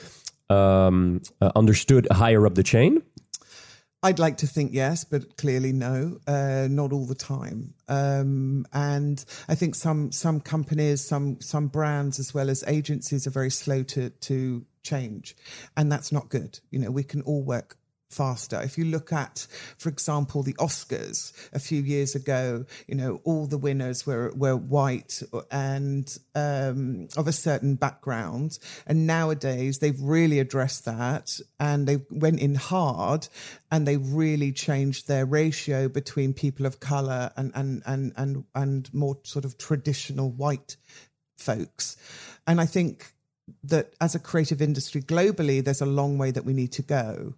um, 0.51 1.21
uh, 1.41 1.53
understood 1.55 2.07
higher 2.11 2.47
up 2.47 2.55
the 2.55 2.63
chain? 2.63 3.03
I'd 4.05 4.19
like 4.19 4.39
to 4.39 4.49
think 4.49 4.73
yes, 4.75 5.05
but 5.05 5.37
clearly 5.37 5.73
no, 5.73 6.19
uh, 6.27 6.67
not 6.69 6.93
all 6.93 7.07
the 7.07 7.15
time. 7.15 7.75
Um, 7.87 8.67
and 8.73 9.25
I 9.49 9.55
think 9.55 9.77
some 9.77 10.11
some 10.11 10.41
companies, 10.41 11.07
some 11.07 11.41
some 11.41 11.69
brands, 11.69 12.19
as 12.19 12.35
well 12.35 12.51
as 12.51 12.65
agencies, 12.67 13.27
are 13.27 13.31
very 13.31 13.51
slow 13.51 13.85
to 13.85 14.11
to 14.11 14.67
change, 14.83 15.37
and 15.77 15.91
that's 15.91 16.11
not 16.11 16.31
good. 16.31 16.59
You 16.71 16.81
know, 16.81 16.91
we 16.91 17.05
can 17.05 17.23
all 17.23 17.45
work 17.45 17.77
faster. 18.13 18.61
If 18.61 18.79
you 18.79 18.85
look 18.85 19.13
at, 19.13 19.47
for 19.79 19.89
example, 19.89 20.43
the 20.43 20.55
Oscars 20.55 21.33
a 21.53 21.59
few 21.59 21.83
years 21.83 22.15
ago, 22.15 22.65
you 22.87 22.95
know, 22.95 23.21
all 23.25 23.47
the 23.47 23.59
winners 23.59 24.07
were 24.07 24.33
were 24.37 24.57
white 24.57 25.23
and 25.51 26.19
um, 26.35 27.09
of 27.17 27.27
a 27.27 27.33
certain 27.33 27.75
background, 27.77 28.59
and 28.87 29.07
nowadays 29.07 29.79
they've 29.79 30.01
really 30.01 30.39
addressed 30.39 30.85
that 30.85 31.41
and 31.59 31.87
they 31.87 31.99
went 32.11 32.41
in 32.41 32.55
hard 32.55 33.29
and 33.71 33.87
they 33.87 33.97
really 33.97 34.53
changed 34.53 35.09
their 35.09 35.27
ratio 35.27 35.89
between 35.89 36.35
people 36.35 36.67
of 36.67 36.81
color 36.81 37.33
and 37.37 37.53
and 37.55 37.83
and 37.87 38.13
and 38.17 38.45
and 38.55 38.95
more 38.95 39.19
sort 39.25 39.45
of 39.45 39.59
traditional 39.59 40.31
white 40.31 40.77
folks, 41.37 41.97
and 42.47 42.61
I 42.61 42.67
think 42.67 43.13
that 43.65 43.95
as 44.01 44.15
a 44.15 44.19
creative 44.19 44.63
industry 44.63 45.03
globally, 45.03 45.63
there's 45.65 45.81
a 45.81 45.87
long 45.87 46.19
way 46.19 46.31
that 46.31 46.45
we 46.45 46.53
need 46.53 46.73
to 46.73 46.83
go. 46.83 47.35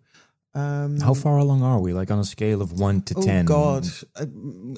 Um, 0.57 1.01
How 1.01 1.15
far 1.15 1.39
along 1.39 1.65
are 1.65 1.81
we? 1.81 1.93
Like 1.93 2.13
on 2.13 2.21
a 2.21 2.25
scale 2.25 2.63
of 2.63 2.73
one 2.73 3.03
to 3.03 3.15
oh 3.17 3.23
ten? 3.23 3.45
God, 3.45 3.87
uh, 4.15 4.27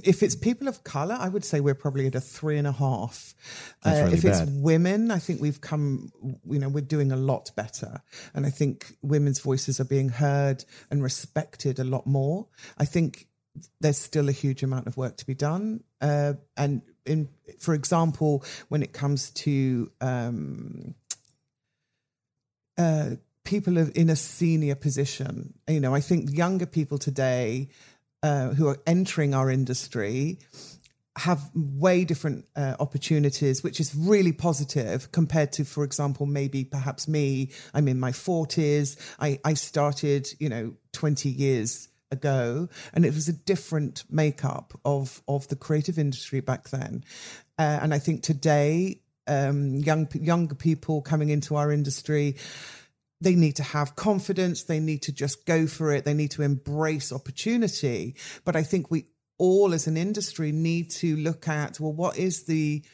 if 0.05 0.23
it's 0.23 0.35
people 0.35 0.69
of 0.69 0.85
color, 0.85 1.17
I 1.19 1.29
would 1.29 1.45
say 1.45 1.61
we're 1.61 1.75
probably 1.75 2.07
at 2.07 2.15
a 2.15 2.21
three 2.21 2.57
and 2.57 2.67
a 2.67 2.73
half. 2.73 3.35
That's 3.83 4.01
Uh, 4.01 4.05
really 4.05 4.17
if 4.17 4.25
it's 4.25 4.51
women, 4.51 5.11
I 5.11 5.19
think 5.19 5.43
we've 5.43 5.61
come. 5.61 6.11
You 6.49 6.59
know, 6.59 6.71
we're 6.71 6.81
doing 6.81 7.13
a 7.13 7.17
lot 7.17 7.51
better, 7.57 8.01
and 8.35 8.47
I 8.47 8.51
think 8.51 8.97
women's 9.03 9.41
voices 9.41 9.79
are 9.79 9.85
being 9.85 10.09
heard 10.09 10.65
and 10.91 11.03
respected 11.03 11.79
a 11.79 11.85
lot 11.85 12.07
more. 12.07 12.47
I 12.79 12.87
think 12.87 13.29
there's 13.81 13.99
still 13.99 14.31
a 14.31 14.33
huge 14.33 14.63
amount 14.63 14.87
of 14.87 14.97
work 14.97 15.19
to 15.19 15.27
be 15.27 15.35
done, 15.35 15.85
uh, 16.01 16.35
and 16.57 16.81
in, 17.05 17.29
for 17.59 17.75
example, 17.75 18.45
when 18.69 18.83
it 18.83 18.95
comes 18.95 19.31
to 19.31 19.91
um, 20.01 20.95
uh, 22.79 23.11
people 23.47 23.79
in 23.79 24.11
a 24.11 24.17
senior 24.17 24.75
position. 24.75 25.55
You 25.67 25.81
know, 25.81 25.95
I 25.95 26.01
think 26.01 26.37
younger 26.37 26.67
people 26.67 26.99
today 26.99 27.71
uh, 28.23 28.51
who 28.51 28.69
are 28.69 28.79
entering 28.87 29.35
our 29.35 29.51
industry 29.51 30.39
have 31.17 31.51
way 31.55 32.05
different 32.05 32.45
uh, 32.55 32.77
opportunities, 32.79 33.63
which 33.63 33.81
is 33.81 33.95
really 33.95 34.33
positive 34.33 35.11
compared 35.13 35.53
to, 35.53 35.65
for 35.65 35.83
example, 35.83 36.27
maybe 36.27 36.65
perhaps 36.65 37.09
me. 37.09 37.53
I'm 37.73 37.89
in 37.89 37.99
my 37.99 38.11
40s. 38.11 38.99
I, 39.19 39.41
I 39.43 39.55
started, 39.55 40.29
you 40.39 40.51
know, 40.51 40.75
20 40.93 41.31
years 41.31 41.89
ago, 42.11 42.69
and 42.93 43.07
it 43.07 43.15
was 43.15 43.29
a 43.29 43.33
different 43.33 44.05
makeup 44.11 44.79
of 44.85 45.23
of 45.27 45.49
the 45.49 45.57
creative 45.57 45.99
industry 45.99 46.41
back 46.41 46.69
then. 46.69 47.05
Uh, 47.59 47.79
and 47.83 47.95
I 47.95 47.99
think 47.99 48.23
today, 48.23 49.01
um, 49.27 49.75
young 49.75 50.09
younger 50.13 50.55
people 50.55 51.01
coming 51.01 51.31
into 51.31 51.57
our 51.57 51.73
industry 51.73 52.37
they 53.21 53.35
need 53.35 53.57
to 53.57 53.63
have 53.63 53.97
confidence. 53.97 54.65
They 54.65 54.81
need 54.81 55.03
to 55.03 55.13
just 55.13 55.47
go 55.47 55.67
for 55.67 55.93
it. 55.93 56.05
They 56.05 56.15
need 56.15 56.33
to 56.33 56.43
embrace 56.43 57.13
opportunity. 57.13 58.17
But 58.45 58.57
I 58.57 58.63
think 58.63 58.91
we 58.91 59.07
all 59.39 59.73
as 59.73 59.87
an 59.87 59.97
industry 59.97 60.53
need 60.53 60.91
to 60.91 61.17
look 61.17 61.49
at, 61.49 61.81
well, 61.81 61.93
what 61.93 62.19
is 62.19 62.45
the, 62.45 62.85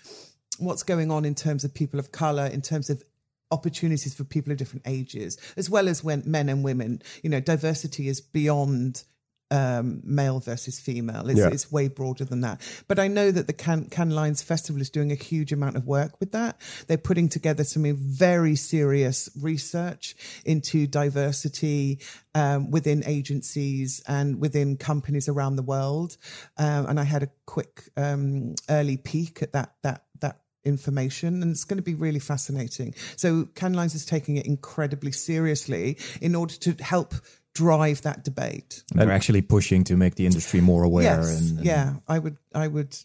what's 0.58 0.82
going 0.82 1.10
on 1.10 1.24
in 1.24 1.34
terms 1.34 1.64
of 1.64 1.74
people 1.74 1.98
of 1.98 2.12
color, 2.12 2.46
in 2.46 2.62
terms 2.62 2.90
of 2.90 3.02
opportunities 3.50 4.14
for 4.14 4.24
people 4.24 4.50
of 4.50 4.58
different 4.58 4.86
ages, 4.86 5.38
as 5.56 5.68
well 5.68 5.88
as 5.88 6.02
when 6.02 6.22
men 6.24 6.48
and 6.48 6.64
women. 6.64 7.02
You 7.22 7.30
know, 7.30 7.40
diversity 7.40 8.08
is 8.08 8.20
beyond 8.20 9.04
um, 9.52 10.00
male 10.02 10.40
versus 10.40 10.80
female. 10.80 11.28
It's, 11.28 11.38
Yeah. 11.38 11.48
it's 11.52 11.70
way 11.70 11.88
broader 11.88 12.24
than 12.24 12.40
that. 12.40 12.60
But 12.88 12.98
I 12.98 13.06
know 13.06 13.30
that 13.30 13.46
the 13.46 13.52
Can, 13.52 13.84
Cannes 13.90 14.14
Lions 14.14 14.42
Festival 14.42 14.80
is 14.80 14.88
doing 14.90 15.12
a 15.12 15.14
huge 15.14 15.52
amount 15.52 15.76
of 15.76 15.86
work 15.86 16.18
with 16.20 16.32
that. 16.32 16.58
They're 16.86 16.96
putting 16.96 17.28
together 17.28 17.62
some 17.62 17.84
very 17.94 18.56
serious 18.56 19.28
research 19.40 20.16
into 20.46 20.86
diversity 20.86 22.00
um, 22.34 22.70
within 22.70 23.04
agencies 23.04 24.02
and 24.08 24.40
within 24.40 24.78
companies 24.78 25.28
around 25.28 25.56
the 25.56 25.62
world. 25.62 26.16
Um, 26.56 26.86
and 26.86 26.98
I 26.98 27.04
had 27.04 27.22
a 27.22 27.28
quick 27.44 27.90
um, 27.96 28.54
early 28.70 28.96
peek 28.96 29.42
at 29.42 29.52
that 29.52 29.74
that 29.82 30.04
that 30.20 30.38
information 30.64 31.42
and 31.42 31.50
it's 31.50 31.64
going 31.64 31.76
to 31.76 31.82
be 31.82 31.94
really 31.94 32.20
fascinating. 32.20 32.94
So 33.16 33.46
Cannes 33.54 33.74
Lions 33.74 33.94
is 33.94 34.06
taking 34.06 34.36
it 34.36 34.46
incredibly 34.46 35.12
seriously 35.12 35.98
in 36.20 36.34
order 36.34 36.54
to 36.54 36.72
help 36.82 37.14
drive 37.54 38.02
that 38.02 38.24
debate. 38.24 38.82
And 38.90 39.00
they're 39.00 39.10
actually 39.10 39.42
pushing 39.42 39.84
to 39.84 39.96
make 39.96 40.14
the 40.14 40.26
industry 40.26 40.60
more 40.60 40.82
aware. 40.82 41.04
Yes, 41.04 41.40
and, 41.40 41.58
and- 41.58 41.66
yeah, 41.66 41.94
I 42.08 42.18
would, 42.18 42.36
I 42.54 42.68
would 42.68 42.96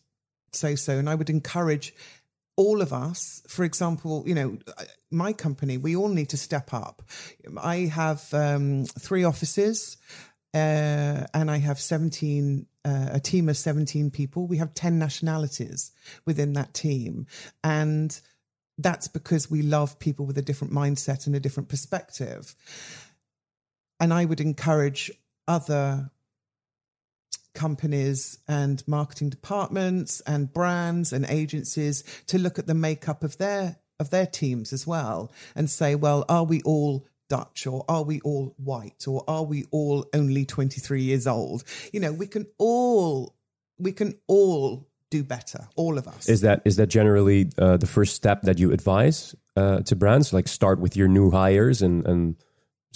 say 0.53 0.75
so, 0.75 0.97
and 0.97 1.09
I 1.09 1.15
would 1.15 1.29
encourage 1.29 1.93
all 2.55 2.81
of 2.81 2.91
us. 2.91 3.43
For 3.47 3.63
example, 3.63 4.23
you 4.25 4.35
know, 4.35 4.57
my 5.11 5.33
company, 5.33 5.77
we 5.77 5.95
all 5.95 6.09
need 6.09 6.29
to 6.29 6.37
step 6.37 6.73
up. 6.73 7.03
I 7.61 7.91
have 7.93 8.33
um, 8.33 8.85
three 8.85 9.23
offices, 9.23 9.97
uh, 10.53 11.25
and 11.33 11.51
I 11.51 11.57
have 11.57 11.79
seventeen. 11.79 12.67
Uh, 12.85 13.09
a 13.11 13.19
team 13.19 13.49
of 13.49 13.57
17 13.57 14.11
people. 14.11 14.47
We 14.47 14.59
have 14.59 14.73
10 14.73 14.97
nationalities 14.97 15.91
within 16.25 16.53
that 16.53 16.73
team. 16.73 17.27
And 17.61 18.17
that's 18.77 19.09
because 19.09 19.51
we 19.51 19.61
love 19.61 19.99
people 19.99 20.25
with 20.25 20.37
a 20.37 20.41
different 20.41 20.71
mindset 20.71 21.27
and 21.27 21.35
a 21.35 21.39
different 21.41 21.67
perspective. 21.67 22.55
And 23.99 24.13
I 24.13 24.25
would 24.25 24.41
encourage 24.41 25.11
other 25.47 26.11
companies 27.57 28.37
and 28.47 28.87
marketing 28.87 29.29
departments 29.29 30.21
and 30.21 30.53
brands 30.53 31.11
and 31.11 31.25
agencies 31.27 32.03
to 32.27 32.37
look 32.37 32.59
at 32.59 32.67
the 32.67 32.75
makeup 32.75 33.23
of 33.23 33.37
their 33.37 33.77
of 33.99 34.11
their 34.11 34.27
teams 34.27 34.71
as 34.71 34.85
well 34.85 35.31
and 35.55 35.67
say 35.67 35.95
well 35.95 36.23
are 36.29 36.43
we 36.43 36.61
all 36.61 37.07
Dutch 37.29 37.65
or 37.65 37.83
are 37.89 38.03
we 38.03 38.21
all 38.21 38.53
white 38.57 39.07
or 39.07 39.23
are 39.27 39.43
we 39.43 39.65
all 39.71 40.05
only 40.13 40.45
23 40.45 41.01
years 41.01 41.25
old 41.25 41.63
you 41.91 41.99
know 41.99 42.13
we 42.13 42.27
can 42.27 42.45
all 42.59 43.35
we 43.79 43.91
can 43.91 44.13
all 44.27 44.87
do 45.09 45.23
better 45.23 45.67
all 45.75 45.97
of 45.97 46.07
us 46.07 46.29
Is 46.29 46.41
that 46.41 46.61
is 46.63 46.75
that 46.75 46.87
generally 46.87 47.49
uh, 47.57 47.77
the 47.77 47.87
first 47.87 48.13
step 48.13 48.43
that 48.43 48.59
you 48.59 48.71
advise 48.71 49.35
uh, 49.55 49.79
to 49.79 49.95
brands? 49.95 50.31
Like 50.33 50.47
start 50.47 50.79
with 50.79 50.95
your 50.95 51.07
new 51.07 51.31
hires 51.31 51.81
and 51.81 52.05
and 52.05 52.35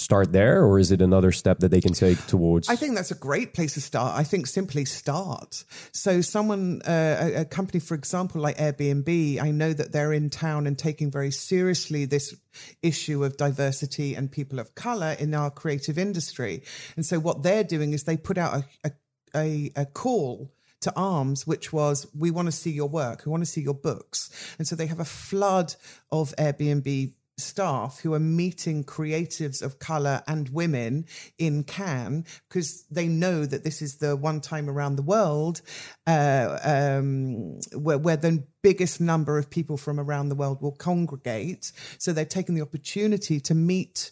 start 0.01 0.31
there, 0.31 0.63
or 0.63 0.79
is 0.79 0.91
it 0.91 1.01
another 1.01 1.31
step 1.31 1.59
that 1.59 1.69
they 1.69 1.81
can 1.81 1.93
take 1.93 2.25
towards? 2.27 2.69
I 2.69 2.75
think 2.75 2.95
that's 2.95 3.11
a 3.11 3.15
great 3.15 3.53
place 3.53 3.75
to 3.75 3.81
start. 3.81 4.17
I 4.17 4.23
think 4.23 4.47
simply 4.47 4.85
start. 4.85 5.63
So, 5.91 6.21
someone, 6.21 6.81
uh, 6.81 7.17
a, 7.21 7.41
a 7.41 7.45
company, 7.45 7.79
for 7.79 7.95
example, 7.95 8.41
like 8.41 8.57
Airbnb, 8.57 9.41
I 9.41 9.51
know 9.51 9.73
that 9.73 9.91
they're 9.91 10.13
in 10.13 10.29
town 10.29 10.67
and 10.67 10.77
taking 10.77 11.11
very 11.11 11.31
seriously 11.31 12.05
this 12.05 12.35
issue 12.81 13.23
of 13.23 13.37
diversity 13.37 14.15
and 14.15 14.31
people 14.31 14.59
of 14.59 14.75
color 14.75 15.15
in 15.19 15.33
our 15.33 15.49
creative 15.49 15.97
industry. 15.97 16.63
And 16.95 17.05
so, 17.05 17.19
what 17.19 17.43
they're 17.43 17.63
doing 17.63 17.93
is 17.93 18.03
they 18.03 18.17
put 18.17 18.37
out 18.37 18.63
a, 18.83 18.89
a, 18.89 18.91
a, 19.35 19.71
a 19.75 19.85
call 19.85 20.51
to 20.81 20.91
arms, 20.95 21.45
which 21.45 21.71
was, 21.71 22.07
we 22.17 22.31
want 22.31 22.47
to 22.47 22.51
see 22.51 22.71
your 22.71 22.89
work, 22.89 23.23
we 23.25 23.29
want 23.29 23.43
to 23.43 23.49
see 23.49 23.61
your 23.61 23.73
books. 23.73 24.29
And 24.57 24.67
so 24.67 24.75
they 24.75 24.87
have 24.87 24.99
a 24.99 25.05
flood 25.05 25.75
of 26.11 26.35
Airbnb 26.37 27.13
staff 27.37 27.99
who 27.99 28.13
are 28.13 28.19
meeting 28.19 28.83
creatives 28.83 29.61
of 29.61 29.79
color 29.79 30.21
and 30.27 30.49
women 30.49 31.05
in 31.37 31.63
Cannes 31.63 32.25
because 32.47 32.85
they 32.91 33.07
know 33.07 33.45
that 33.45 33.63
this 33.63 33.81
is 33.81 33.97
the 33.97 34.15
one 34.15 34.41
time 34.41 34.69
around 34.69 34.95
the 34.95 35.01
world 35.01 35.61
uh, 36.07 36.59
um, 36.63 37.59
where, 37.73 37.97
where 37.97 38.17
the 38.17 38.43
biggest 38.61 39.01
number 39.01 39.37
of 39.37 39.49
people 39.49 39.77
from 39.77 39.99
around 39.99 40.29
the 40.29 40.35
world 40.35 40.61
will 40.61 40.75
congregate. 40.75 41.71
So 41.97 42.13
they're 42.13 42.25
taking 42.25 42.55
the 42.55 42.61
opportunity 42.61 43.39
to 43.41 43.55
meet 43.55 44.11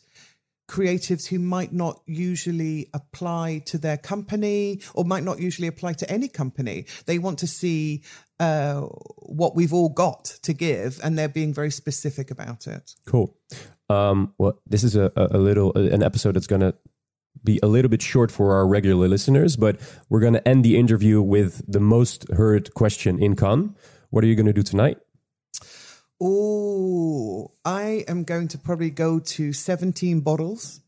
creatives 0.70 1.28
who 1.28 1.40
might 1.40 1.74
not 1.74 2.00
usually 2.06 2.90
apply 2.94 3.64
to 3.66 3.78
their 3.78 3.98
company 3.98 4.80
or 4.94 5.04
might 5.04 5.24
not 5.24 5.40
usually 5.40 5.68
apply 5.68 5.94
to 5.94 6.10
any 6.10 6.30
company. 6.30 6.86
They 7.08 7.18
want 7.18 7.40
to 7.40 7.48
see 7.48 8.04
uh, 8.40 8.82
what 9.18 9.56
we've 9.56 9.74
all 9.74 9.90
got 9.90 10.26
to 10.44 10.54
give, 10.54 11.00
and 11.04 11.18
they're 11.18 11.28
being 11.28 11.54
very 11.54 11.72
specific 11.72 12.32
about 12.32 12.68
it. 12.68 12.94
Cool. 13.06 13.36
Um, 13.90 14.34
well, 14.38 14.60
this 14.68 14.84
is 14.84 14.96
a, 14.96 15.12
a 15.16 15.40
little 15.40 15.74
an 15.76 16.04
episode 16.04 16.36
that's 16.36 16.48
gonna 16.48 16.76
be 17.44 17.60
a 17.64 17.68
little 17.68 17.90
bit 17.90 18.02
short 18.02 18.32
for 18.32 18.54
our 18.54 18.68
regular 18.68 19.08
listeners, 19.08 19.56
but 19.56 19.80
we're 20.08 20.20
gonna 20.20 20.42
end 20.46 20.64
the 20.64 20.78
interview 20.78 21.22
with 21.22 21.64
the 21.68 21.80
most 21.80 22.30
heard 22.32 22.74
question 22.76 23.22
in 23.22 23.36
Cannes. 23.36 23.76
What 24.12 24.24
are 24.24 24.28
you 24.28 24.36
gonna 24.36 24.54
do 24.54 24.64
tonight? 24.64 25.00
Oh, 26.22 27.52
I 27.64 28.04
am 28.08 28.24
going 28.24 28.50
to 28.50 28.58
probably 28.58 28.90
go 28.90 29.20
to 29.20 29.54
17 29.54 30.20
bottles 30.22 30.82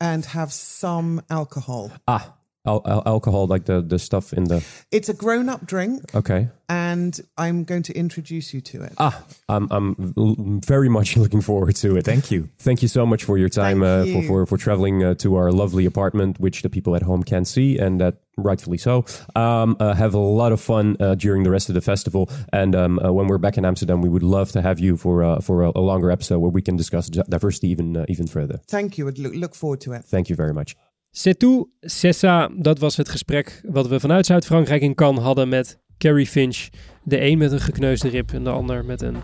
and 0.00 0.24
have 0.24 0.52
some 0.52 1.22
alcohol. 1.28 1.92
Ah, 2.08 2.34
al- 2.66 2.82
al- 2.86 3.02
alcohol, 3.06 3.46
like 3.46 3.64
the 3.64 3.80
the 3.82 3.98
stuff 3.98 4.32
in 4.32 4.44
the. 4.44 4.64
It's 4.90 5.08
a 5.08 5.14
grown 5.14 5.48
up 5.48 5.66
drink, 5.66 6.02
Okay. 6.14 6.48
and 6.68 7.18
I'm 7.36 7.64
going 7.64 7.82
to 7.84 7.92
introduce 7.94 8.54
you 8.54 8.60
to 8.60 8.82
it. 8.82 8.92
Ah, 8.98 9.22
I'm 9.48 9.68
I'm 9.70 10.60
very 10.66 10.88
much 10.88 11.16
looking 11.22 11.40
forward 11.42 11.76
to 11.76 11.96
it. 11.96 12.04
Thank 12.04 12.30
you. 12.30 12.48
Thank 12.58 12.82
you 12.82 12.88
so 12.88 13.04
much 13.06 13.24
for 13.24 13.38
your 13.38 13.48
time 13.48 13.82
uh, 13.82 14.02
for, 14.02 14.08
you. 14.08 14.26
for 14.28 14.46
for 14.46 14.58
traveling 14.58 15.02
uh, 15.04 15.14
to 15.14 15.36
our 15.36 15.50
lovely 15.52 15.86
apartment, 15.86 16.38
which 16.40 16.62
the 16.62 16.68
people 16.70 16.94
at 16.96 17.02
home 17.02 17.22
can 17.22 17.44
see, 17.44 17.78
and 17.78 18.00
that 18.00 18.14
rightfully 18.36 18.78
so. 18.78 19.04
Um, 19.36 19.76
uh, 19.80 19.94
have 19.94 20.14
a 20.14 20.18
lot 20.18 20.52
of 20.52 20.60
fun 20.60 20.96
uh, 21.00 21.14
during 21.14 21.42
the 21.44 21.50
rest 21.50 21.68
of 21.68 21.74
the 21.74 21.80
festival, 21.82 22.28
and 22.52 22.74
um, 22.74 22.98
uh, 22.98 23.12
when 23.12 23.26
we're 23.26 23.38
back 23.38 23.58
in 23.58 23.64
Amsterdam, 23.64 24.00
we 24.02 24.08
would 24.08 24.22
love 24.22 24.52
to 24.52 24.62
have 24.62 24.78
you 24.80 24.96
for 24.96 25.22
uh, 25.24 25.40
for 25.40 25.62
a, 25.64 25.72
a 25.74 25.80
longer 25.80 26.10
episode 26.10 26.38
where 26.38 26.50
we 26.52 26.62
can 26.62 26.76
discuss 26.76 27.08
diversity 27.08 27.68
even 27.68 27.96
uh, 27.96 28.04
even 28.08 28.26
further. 28.26 28.60
Thank 28.68 28.98
you. 28.98 29.08
I'd 29.08 29.18
look, 29.18 29.34
look 29.34 29.54
forward 29.54 29.80
to 29.82 29.92
it. 29.92 30.04
Thank 30.04 30.28
you 30.30 30.36
very 30.36 30.54
much. 30.54 30.76
C'est 31.14 31.38
tout, 31.38 31.68
c'est 31.80 32.16
ça. 32.16 32.48
Dat 32.56 32.78
was 32.78 32.96
het 32.96 33.08
gesprek 33.08 33.60
wat 33.68 33.88
we 33.88 34.00
vanuit 34.00 34.26
Zuid-Frankrijk 34.26 34.82
in 34.82 34.94
Cannes 34.94 35.22
hadden 35.22 35.48
met 35.48 35.78
Carrie 35.98 36.26
Finch. 36.26 36.68
De 37.04 37.20
een 37.20 37.38
met 37.38 37.52
een 37.52 37.60
gekneusde 37.60 38.08
rib 38.08 38.32
en 38.32 38.44
de 38.44 38.50
ander 38.50 38.84
met 38.84 39.02
een 39.02 39.16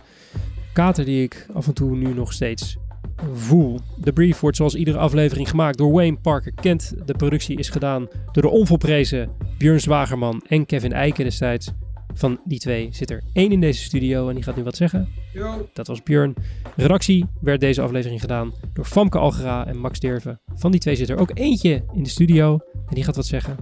kater 0.72 1.04
die 1.04 1.22
ik 1.22 1.46
af 1.52 1.66
en 1.66 1.74
toe 1.74 1.96
nu 1.96 2.14
nog 2.14 2.32
steeds 2.32 2.76
voel. 3.32 3.80
De 4.00 4.12
brief 4.12 4.40
wordt 4.40 4.56
zoals 4.56 4.74
iedere 4.74 4.98
aflevering 4.98 5.48
gemaakt 5.48 5.78
door 5.78 5.92
Wayne 5.92 6.16
Parker 6.22 6.52
Kent. 6.54 6.94
De 7.04 7.14
productie 7.14 7.58
is 7.58 7.68
gedaan 7.68 8.08
door 8.32 8.42
de 8.42 8.48
onvolprezen 8.48 9.30
Björn 9.58 9.80
Zwagerman 9.80 10.42
en 10.46 10.66
Kevin 10.66 10.92
Eiken 10.92 11.24
destijds. 11.24 11.70
Van 12.14 12.40
die 12.44 12.58
twee 12.58 12.88
zit 12.92 13.10
er 13.10 13.22
één 13.32 13.52
in 13.52 13.60
deze 13.60 13.82
studio 13.82 14.28
en 14.28 14.34
die 14.34 14.44
gaat 14.44 14.56
nu 14.56 14.62
wat 14.62 14.76
zeggen. 14.76 15.08
Dat 15.72 15.86
was 15.86 16.02
Björn. 16.02 16.34
Redactie 16.76 17.24
werd 17.40 17.60
deze 17.60 17.82
aflevering 17.82 18.20
gedaan 18.20 18.52
door 18.72 18.84
Famke 18.84 19.18
Algera 19.18 19.66
en 19.66 19.76
Max 19.76 20.00
Derven. 20.00 20.40
Van 20.54 20.70
die 20.70 20.80
twee 20.80 20.96
zit 20.96 21.08
er 21.08 21.18
ook 21.18 21.30
eentje 21.34 21.84
in 21.92 22.02
de 22.02 22.08
studio 22.08 22.58
en 22.88 22.94
die 22.94 23.04
gaat 23.04 23.16
wat 23.16 23.26
zeggen. 23.26 23.56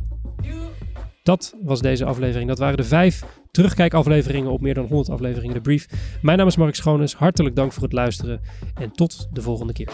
Dat 1.22 1.56
was 1.62 1.80
deze 1.80 2.04
aflevering. 2.04 2.48
Dat 2.48 2.58
waren 2.58 2.76
de 2.76 2.84
vijf 2.84 3.24
terugkijkafleveringen 3.50 4.50
op 4.50 4.60
meer 4.60 4.74
dan 4.74 4.86
100 4.86 5.10
afleveringen 5.10 5.54
de 5.54 5.60
brief. 5.60 5.86
Mijn 6.22 6.38
naam 6.38 6.46
is 6.46 6.56
Mark 6.56 6.74
Schoones. 6.74 7.14
Hartelijk 7.14 7.56
dank 7.56 7.72
voor 7.72 7.82
het 7.82 7.92
luisteren 7.92 8.40
en 8.74 8.92
tot 8.92 9.28
de 9.32 9.42
volgende 9.42 9.72
keer. 9.72 9.92